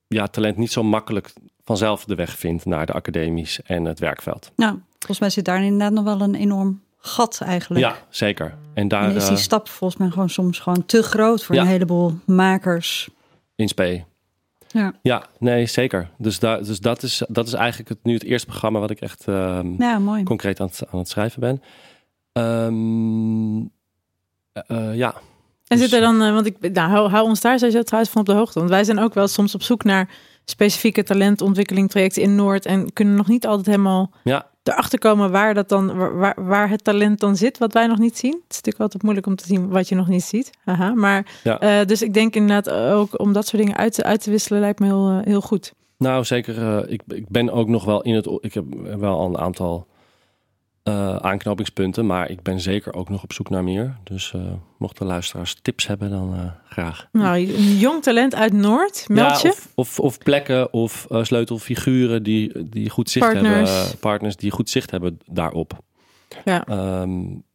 [0.07, 4.51] ja, talent niet zo makkelijk vanzelf de weg vindt naar de academies en het werkveld.
[4.55, 7.81] Nou, volgens mij zit daar inderdaad nog wel een enorm gat eigenlijk.
[7.85, 8.55] Ja, zeker.
[8.73, 11.55] En daar En is die eh, stap volgens mij gewoon soms gewoon te groot voor
[11.55, 11.61] Ja.
[11.61, 13.09] een heleboel makers.
[13.55, 14.03] in spe.
[14.67, 14.93] Ja.
[15.01, 16.09] Ja, nee, zeker.
[16.17, 18.99] Dus, daar, dus dat, is, dat is eigenlijk het, nu het eerste programma wat ik
[19.01, 20.23] echt ehm, Ja, mooi.
[20.23, 21.61] concreet aan het, aan het schrijven ben.
[22.31, 23.59] Ehm,
[24.53, 25.13] eh, eh, ja.
[25.67, 28.11] En Dus- zit er dan, eh, want ik nou, hou, hou ons daar sowieso trouwens
[28.13, 28.59] van op de hoogte.
[28.59, 30.09] Want wij zijn ook wel soms op zoek naar
[30.45, 32.65] specifieke talentontwikkeling trajecten in Noord.
[32.65, 36.83] En kunnen nog niet altijd helemaal Ja, erachter komen waar, dat dan, waar- waar, het
[36.83, 38.31] talent dan zit, wat wij nog niet zien.
[38.31, 40.49] Het is natuurlijk altijd moeilijk om te zien wat je nog niet ziet.
[40.65, 40.93] Haha.
[40.93, 41.59] Maar Ja.
[41.59, 44.59] eh, dus ik denk inderdaad ook om dat soort dingen uit te, uit te wisselen
[44.61, 45.73] lijkt me heel, eh, heel goed.
[45.97, 46.57] nou zeker.
[46.57, 48.37] eh, ik, ik ben ook nog wel in het.
[48.39, 48.65] Ik heb
[48.97, 49.87] wel al een aantal
[50.85, 53.97] eh, aanknopingspunten, maar ik ben zeker ook nog op zoek naar meer.
[54.03, 54.41] Dus eh,
[54.77, 57.07] mochten luisteraars tips hebben, dan eh, graag.
[57.11, 59.47] Nou, een jong talent uit Noord, meld je.
[59.47, 63.69] Ja, of, of, of plekken of sleutelfiguren die, die goed zicht Partners.
[63.79, 63.99] hebben.
[63.99, 65.79] partners die goed zicht hebben daarop.
[66.45, 66.59] Ja.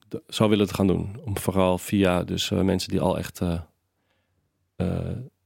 [0.08, 1.20] D- zo willen we het gaan doen.
[1.24, 3.40] Om vooral via dus mensen die al echt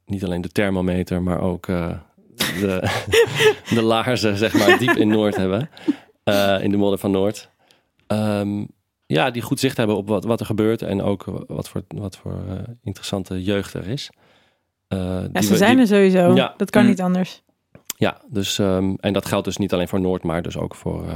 [0.07, 2.91] niet alleen de thermometer, maar ook de,
[3.75, 5.71] de laarzen, zeg maar, diep in Noord hebben.
[6.63, 7.53] In de modder van Noord.
[8.07, 8.65] Ehm,
[9.07, 12.17] ja, die goed zicht hebben op wat, wat er gebeurt en ook wat voor, wat
[12.17, 14.11] voor eh, interessante jeugd er is.
[14.89, 16.35] Eh, Ja, die ze we- zijn die- er sowieso.
[16.35, 16.55] Ja.
[16.57, 16.89] Dat kan Mm.
[16.89, 17.43] niet anders.
[17.97, 21.03] Ja, dus, ehm, en dat geldt dus niet alleen voor Noord, maar dus ook voor.
[21.09, 21.15] eh,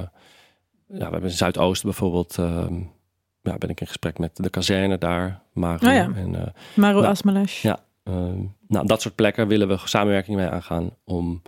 [0.89, 2.39] ja, we hebben in Zuidoost bijvoorbeeld.
[2.39, 2.75] ehm,
[3.43, 5.43] ja, ben ik in gesprek met de kazerne daar.
[5.53, 6.11] Maru Oh ja.
[6.15, 6.15] en,
[6.75, 7.47] Maru nou.
[7.63, 7.81] Ja,
[8.69, 10.91] nou, dat soort plekken willen we samenwerking mee aangaan.
[11.05, 11.43] Om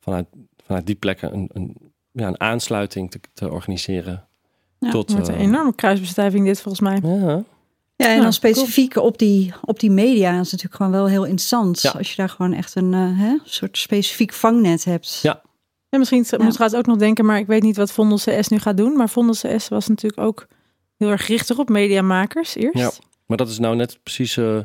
[0.00, 0.26] vanuit,
[0.64, 1.76] vanuit die plekken een, een,
[2.12, 4.27] ja, een aansluiting te, te organiseren.
[4.78, 6.98] Ja, tot, Wordt een eh, enorme kruisbestuiving dit volgens mij.
[7.02, 7.44] ja,
[7.96, 11.24] Ja, en Ja, dan specifiek op, die, op die media is natuurlijk gewoon wel heel
[11.24, 11.80] interessant.
[11.80, 11.90] Ja.
[11.90, 15.18] Als je daar gewoon echt een eh, hè, soort specifiek vangnet hebt.
[15.22, 15.42] Ja.
[15.88, 16.44] Ja, misschien Ja.
[16.44, 18.96] moet trouwens ook nog denken, maar ik weet niet wat Vondel CS nu gaat doen.
[18.96, 20.46] Maar Vondel CS was natuurlijk ook
[20.96, 22.76] heel erg gericht op mediamakers eerst.
[22.78, 22.90] Ja.
[23.26, 24.58] maar dat is nou net precies eh,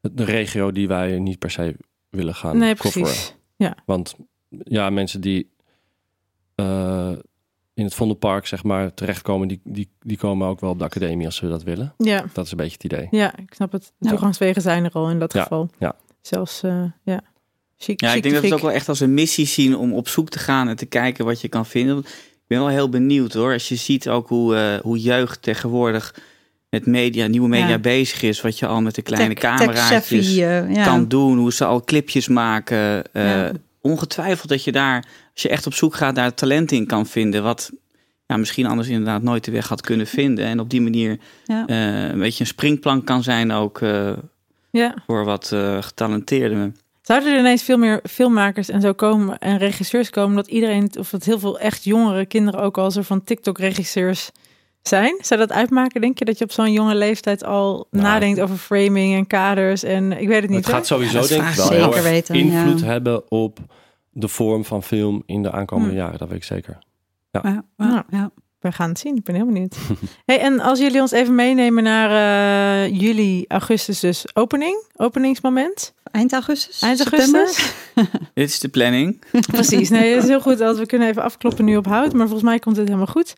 [0.00, 1.76] de regio die wij niet per se
[2.10, 3.02] willen gaan nee, coveren.
[3.08, 3.34] precies.
[3.56, 3.76] Ja.
[3.86, 4.14] Want
[4.48, 5.50] ja, mensen die
[6.54, 7.12] eh,
[7.78, 11.26] in het Vondelpark zeg maar terechtkomen, die, die, die komen ook wel op de academie
[11.26, 11.94] als ze dat willen.
[11.98, 12.24] Ja.
[12.32, 13.08] Dat is een beetje het idee.
[13.10, 13.92] ja, ik snap het.
[13.98, 15.70] De toegangswegen zijn er al in dat Ja, geval.
[15.78, 15.94] ja.
[16.20, 17.20] Zelfs, eh, ja.
[17.78, 19.46] Chic, Ja, chic ik denk de dat we het ook wel echt als een missie
[19.46, 21.98] zien om op zoek te gaan en te kijken wat je kan vinden.
[21.98, 23.52] Ik ben wel heel benieuwd hoor.
[23.52, 26.14] Als je ziet ook hoe, eh, hoe jeugd tegenwoordig
[26.70, 27.78] met media, nieuwe media Ja.
[27.78, 28.40] bezig is.
[28.40, 30.84] Wat je al met de kleine Tech- cameraatjes tech-savvy, eh, ja.
[30.84, 31.38] kan doen.
[31.38, 33.12] Hoe ze al clipjes maken.
[33.12, 33.52] Eh, Ja.
[33.80, 35.06] Ongetwijfeld dat je daar,
[35.38, 37.42] als je echt op zoek gaat, daar talent in kan vinden.
[37.42, 37.70] Wat
[38.26, 40.44] ja, misschien anders inderdaad nooit de weg had kunnen vinden.
[40.44, 41.66] En op die manier Ja.
[41.66, 44.10] eh, een beetje een springplank kan zijn ook eh,
[44.70, 44.94] Ja.
[45.06, 46.76] voor wat eh getalenteerden.
[47.02, 51.10] Zouden er ineens veel meer filmmakers en zo komen en regisseurs komen, dat iedereen, of
[51.10, 54.30] dat heel veel echt jongere kinderen ook al zo van TikTok-regisseurs
[54.82, 55.16] zijn?
[55.20, 58.04] Zou dat uitmaken, denk je, dat je op zo'n jonge leeftijd al Nou.
[58.04, 60.58] nadenkt over framing en kaders en ik weet het niet.
[60.64, 62.86] Het gaat sowieso denk ik wel ik heel zeker erg weten, invloed ja.
[62.86, 63.58] hebben op
[64.18, 65.98] de vorm van film in de aankomende Hm.
[65.98, 66.18] jaren.
[66.18, 66.78] Dat weet ik zeker.
[67.30, 68.04] Ja, ja, Ja.
[68.10, 68.30] ja.
[68.58, 69.76] We gaan het zien, ik ben heel benieuwd.
[70.26, 75.94] hey, en als jullie ons even meenemen naar eh, juli, augustus dus opening, openingsmoment.
[76.04, 76.80] Eind augustus?
[76.82, 77.40] Eind september?
[77.40, 77.74] augustus?
[78.34, 79.22] Dit is de planning.
[79.52, 80.58] Precies, nee, dat is heel goed.
[80.58, 83.34] Dat we kunnen even afkloppen nu op hout, maar volgens mij komt het helemaal goed.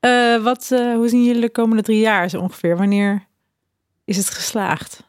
[0.00, 2.76] Eh, wat, eh, hoe zien jullie de komende drie jaar zo ongeveer?
[2.76, 3.26] Wanneer
[4.04, 5.02] is het geslaagd?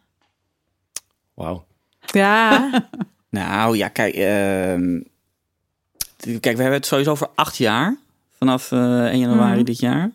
[1.33, 1.65] Wauw.
[1.99, 2.69] Ja,
[3.29, 4.13] Nou ja, kijk.
[4.15, 5.01] ehm,
[6.25, 7.97] kijk, we hebben het sowieso voor acht jaar.
[8.37, 9.63] Vanaf eh 1 januari Mhm.
[9.65, 10.11] dit jaar.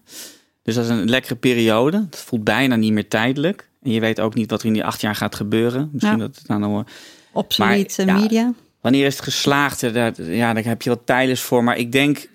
[0.63, 1.97] Dus dat is een lekkere periode.
[2.11, 3.69] Het voelt bijna niet meer tijdelijk.
[3.83, 5.91] En je weet ook niet wat er in die acht jaar gaat gebeuren.
[5.93, 6.27] Misschien Ja.
[6.27, 6.85] dat het aan de
[7.33, 8.21] Obsolete Maar, ja.
[8.21, 8.53] media.
[8.81, 9.83] Wanneer is het geslaagd?
[9.83, 11.65] Eh, Daar, ja, daar heb je wat pijlers voor.
[11.65, 12.29] Maar ik denk,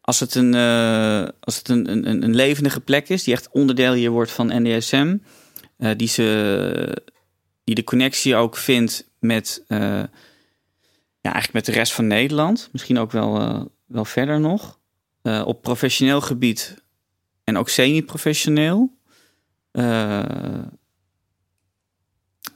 [0.00, 3.92] als het een, eh, als het een, een, een levendige plek is, die echt onderdeel
[3.92, 5.16] hier wordt van NDSM,
[5.78, 7.02] eh, die, ze,
[7.64, 10.02] die de connectie ook vindt met, eh,
[11.26, 14.78] ja, eigenlijk met de rest van Nederland, misschien ook wel, eh, wel verder nog,
[15.22, 16.84] Eh, op professioneel gebied
[17.44, 18.98] en ook semi-professioneel.
[19.70, 20.62] Eh,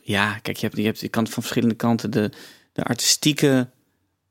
[0.03, 2.31] ja, kijk, je hebt, je hebt je kan van verschillende kanten de,
[2.73, 3.69] de artistieke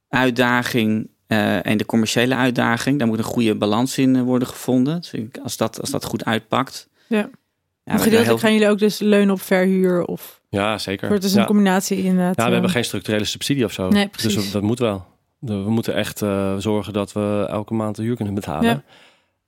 [0.09, 5.01] uitdaging en de commerciële uitdaging, daar moet een goede balans in worden gevonden.
[5.01, 6.89] Dus ik- als dat, als dat goed uitpakt.
[7.07, 7.17] Ja.
[7.17, 11.19] Ja, gedeeltelijk heel- gaan jullie ook dus leunen op verhuur of Ja, zeker.
[11.19, 11.39] dus ja.
[11.39, 12.35] een combinatie inderdaad.
[12.35, 13.89] Ja, we hebben geen structurele subsidie of zo.
[13.89, 14.43] Nee, dus precies.
[14.43, 15.05] dat, dat moet wel.
[15.39, 18.69] We moeten echt eh, zorgen dat we elke maand de huur kunnen betalen.
[18.69, 18.83] Ja.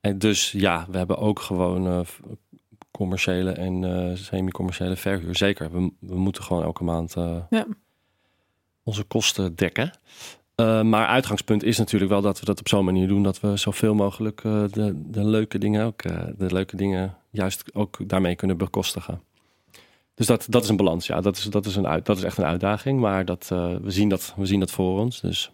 [0.00, 2.00] En dus ja, we hebben ook gewoon eh,
[2.90, 5.36] commerciële en eh, semi-commerciële verhuur.
[5.36, 7.14] Zeker, we, we moeten gewoon elke maand
[7.50, 7.66] Ja.
[8.82, 9.90] onze kosten dekken.
[10.82, 13.94] Maar uitgangspunt is natuurlijk wel dat we dat op zo'n manier doen dat we zoveel
[13.94, 16.02] mogelijk de, de leuke dingen ook,
[16.38, 19.22] de leuke dingen juist ook daarmee kunnen bekostigen.
[20.22, 21.20] Dus dat, dat is een balans, ja.
[21.20, 24.08] Dat is, dat is, een dat is echt een uitdaging, maar dat, eh, we, zien
[24.08, 25.20] dat, we zien dat voor ons.
[25.20, 25.52] Dus.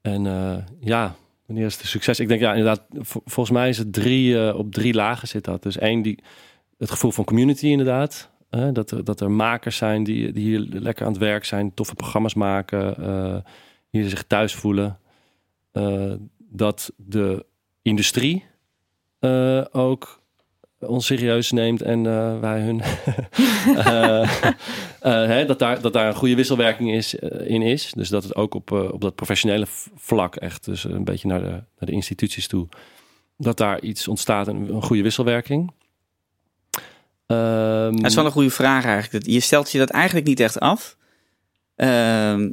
[0.00, 1.14] En eh, ja,
[1.46, 2.20] wanneer is het succes?
[2.20, 5.44] Ik denk ja, inderdaad, vol- volgens mij is het drie, eh, op drie lagen zit
[5.44, 5.62] dat.
[5.62, 6.18] Dus één, die,
[6.78, 8.30] het gevoel van community inderdaad.
[8.72, 11.94] Dat, er, dat er makers zijn die, die hier lekker aan het werk zijn, toffe
[11.94, 13.44] programma's maken,
[13.90, 14.98] hier zich thuis voelen.
[16.38, 17.46] Dat de
[17.82, 18.44] industrie
[19.70, 20.19] ook
[20.80, 22.82] ons serieus neemt en eh, wij hun.
[23.76, 24.22] Eh,
[25.00, 27.14] eh, hè, dat, daar, dat daar een goede wisselwerking is,
[27.44, 27.92] in is.
[27.92, 29.66] Dus dat het ook op, op dat professionele
[29.96, 32.68] vlak echt, dus een beetje naar de, naar de instituties toe,
[33.36, 35.72] dat daar iets ontstaat, een, een goede wisselwerking.
[37.26, 39.26] Ehm, Dat is wel een goede vraag eigenlijk.
[39.26, 40.96] Je stelt je dat eigenlijk niet echt af.
[41.76, 42.50] Ehm,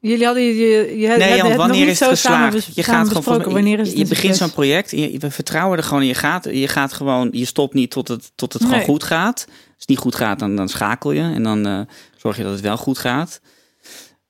[0.00, 0.54] Jullie hadden je,
[0.98, 2.54] je, nee, het want nog wanneer niet is het geslaagd?
[2.54, 4.90] bes- Je gaat gewoon van, wanneer is het je een begint zo'n project.
[4.90, 6.08] Je, we vertrouwen er gewoon in.
[6.08, 9.44] Je gaat, je gaat gewoon, je stopt niet tot het, tot het gewoon goed gaat.
[9.48, 11.80] Als het niet goed gaat, dan, dan schakel je en dan eh,
[12.16, 13.40] zorg je dat het wel goed gaat.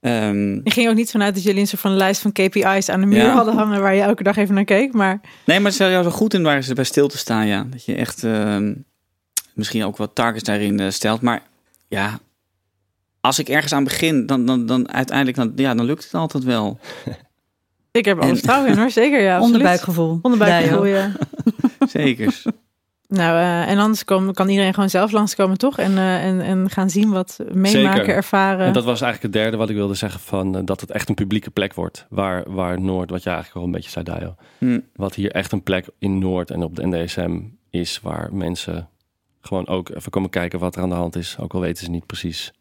[0.00, 3.00] Ehm, Ik ging ook niet vanuit dat jullie een soort van lijst van KPI's aan
[3.00, 3.32] de muur Ja.
[3.34, 4.92] hadden hangen waar je elke dag even naar keek.
[4.92, 7.46] Maar nee, maar het is wel zo goed in waar ze bij stil te staan,
[7.46, 7.66] ja.
[7.70, 8.74] Dat je echt ehm,
[9.54, 11.20] misschien ook wat targets daarin eh, stelt.
[11.20, 11.42] Maar
[11.88, 12.18] ja,
[13.20, 16.44] als ik ergens aan begin, dan, dan, dan uiteindelijk, dan, ja, dan lukt het altijd
[16.44, 16.78] wel.
[17.92, 19.34] ik heb er alle En- vertrouwen in hoor, zeker ja.
[19.34, 19.54] absoluut.
[19.54, 20.18] Onderbuikgevoel.
[20.22, 21.12] Onderbuikgevoel, ja.
[21.88, 22.42] Zeker.
[23.08, 25.78] Nou, eh, en anders kom, kan iedereen gewoon zelf langskomen, toch?
[25.78, 28.14] En, eh, en, en gaan zien wat meemaken, Zeker.
[28.14, 28.66] ervaren.
[28.66, 31.08] En dat was eigenlijk het derde wat ik wilde zeggen: van, eh, dat het echt
[31.08, 32.06] een publieke plek wordt.
[32.08, 34.34] Waar, waar Noord, wat je eigenlijk al een beetje zei, Dajo.
[34.58, 34.80] Hm.
[34.94, 37.40] Wat hier echt een plek in Noord en op de NDSM
[37.70, 38.88] is, waar mensen
[39.40, 41.36] gewoon ook even komen kijken wat er aan de hand is.
[41.38, 42.52] Ook al weten ze niet precies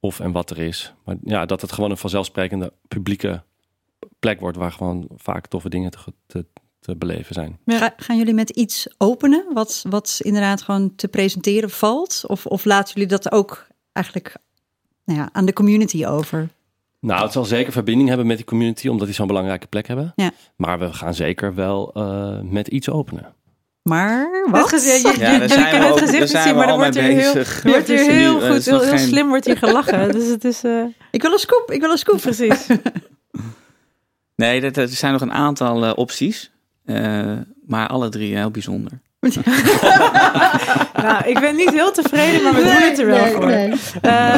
[0.00, 0.94] of en wat er is.
[1.04, 3.42] Maar ja, dat het gewoon een vanzelfsprekende publieke
[4.18, 6.46] plek wordt, waar gewoon vaak toffe dingen te, te,
[6.80, 7.58] te beleven zijn.
[7.66, 12.24] Ga- gaan jullie met iets openen wat, wat inderdaad gewoon te presenteren valt?
[12.26, 14.36] Of, of laten jullie dat ook eigenlijk
[15.04, 16.48] nou ja, aan de community over?
[17.00, 20.12] Nou, het zal zeker verbinding hebben met die community, omdat die zo'n belangrijke plek hebben.
[20.16, 20.30] Ja.
[20.56, 23.34] Maar we gaan zeker wel eh, met iets openen.
[23.82, 24.68] Maar Het wat?
[24.68, 25.52] gezicht, je, Ja, het
[25.98, 28.64] gezicht niet zien, maar er al wordt hier heel, er wordt hier nu, heel goed,
[28.64, 30.12] heel, heel geen- slim wordt hier gelachen.
[30.12, 32.20] Dus het is eh, Ik wil een scoop, ik wil een scoop.
[32.20, 32.66] precies.
[34.36, 36.50] Nee, dat- er zijn nog een aantal eh, opties.
[36.84, 37.32] Eh,
[37.66, 38.92] maar alle drie heel bijzonder.
[41.02, 43.48] nou, ik ben niet heel tevreden, maar we doen het er wel voor.
[43.50, 43.72] Eh,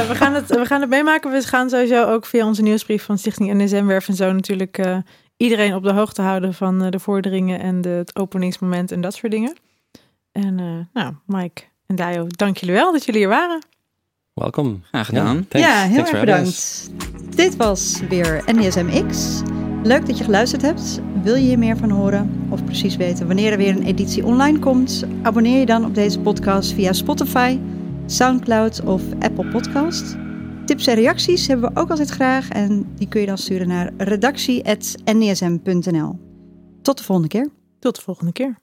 [0.09, 1.31] we, gaan het, we gaan het meemaken.
[1.31, 4.97] We gaan sowieso ook via onze nieuwsbrief van Stichting NSM Werf en zo natuurlijk eh,
[5.43, 9.15] iedereen op de hoogte houden van eh, de vorderingen en de, het openingsmoment en dat
[9.15, 9.57] soort dingen.
[10.33, 13.67] En eh, nou, Mike en Dayo, dank jullie wel dat jullie hier waren.
[14.35, 14.83] Welkom.
[14.83, 15.47] Graag gedaan.
[15.51, 16.91] Ja, heel Thanks erg bedankt.
[17.37, 19.41] Dit was weer NDSMX.
[19.83, 21.01] Leuk dat je geluisterd hebt.
[21.23, 24.59] Wil je hier meer van horen of precies weten wanneer er weer een editie online
[24.59, 25.05] komt?
[25.23, 27.59] Abonneer je dan op deze podcast via Spotify,
[28.07, 30.17] SoundCloud of Apple Podcast.
[30.65, 33.93] Tips en reacties hebben we ook altijd graag en die kun je dan sturen naar
[33.97, 36.19] redactie.ndsm.nl.
[36.83, 37.49] Tot de volgende keer.
[37.79, 38.57] Tot de volgende keer.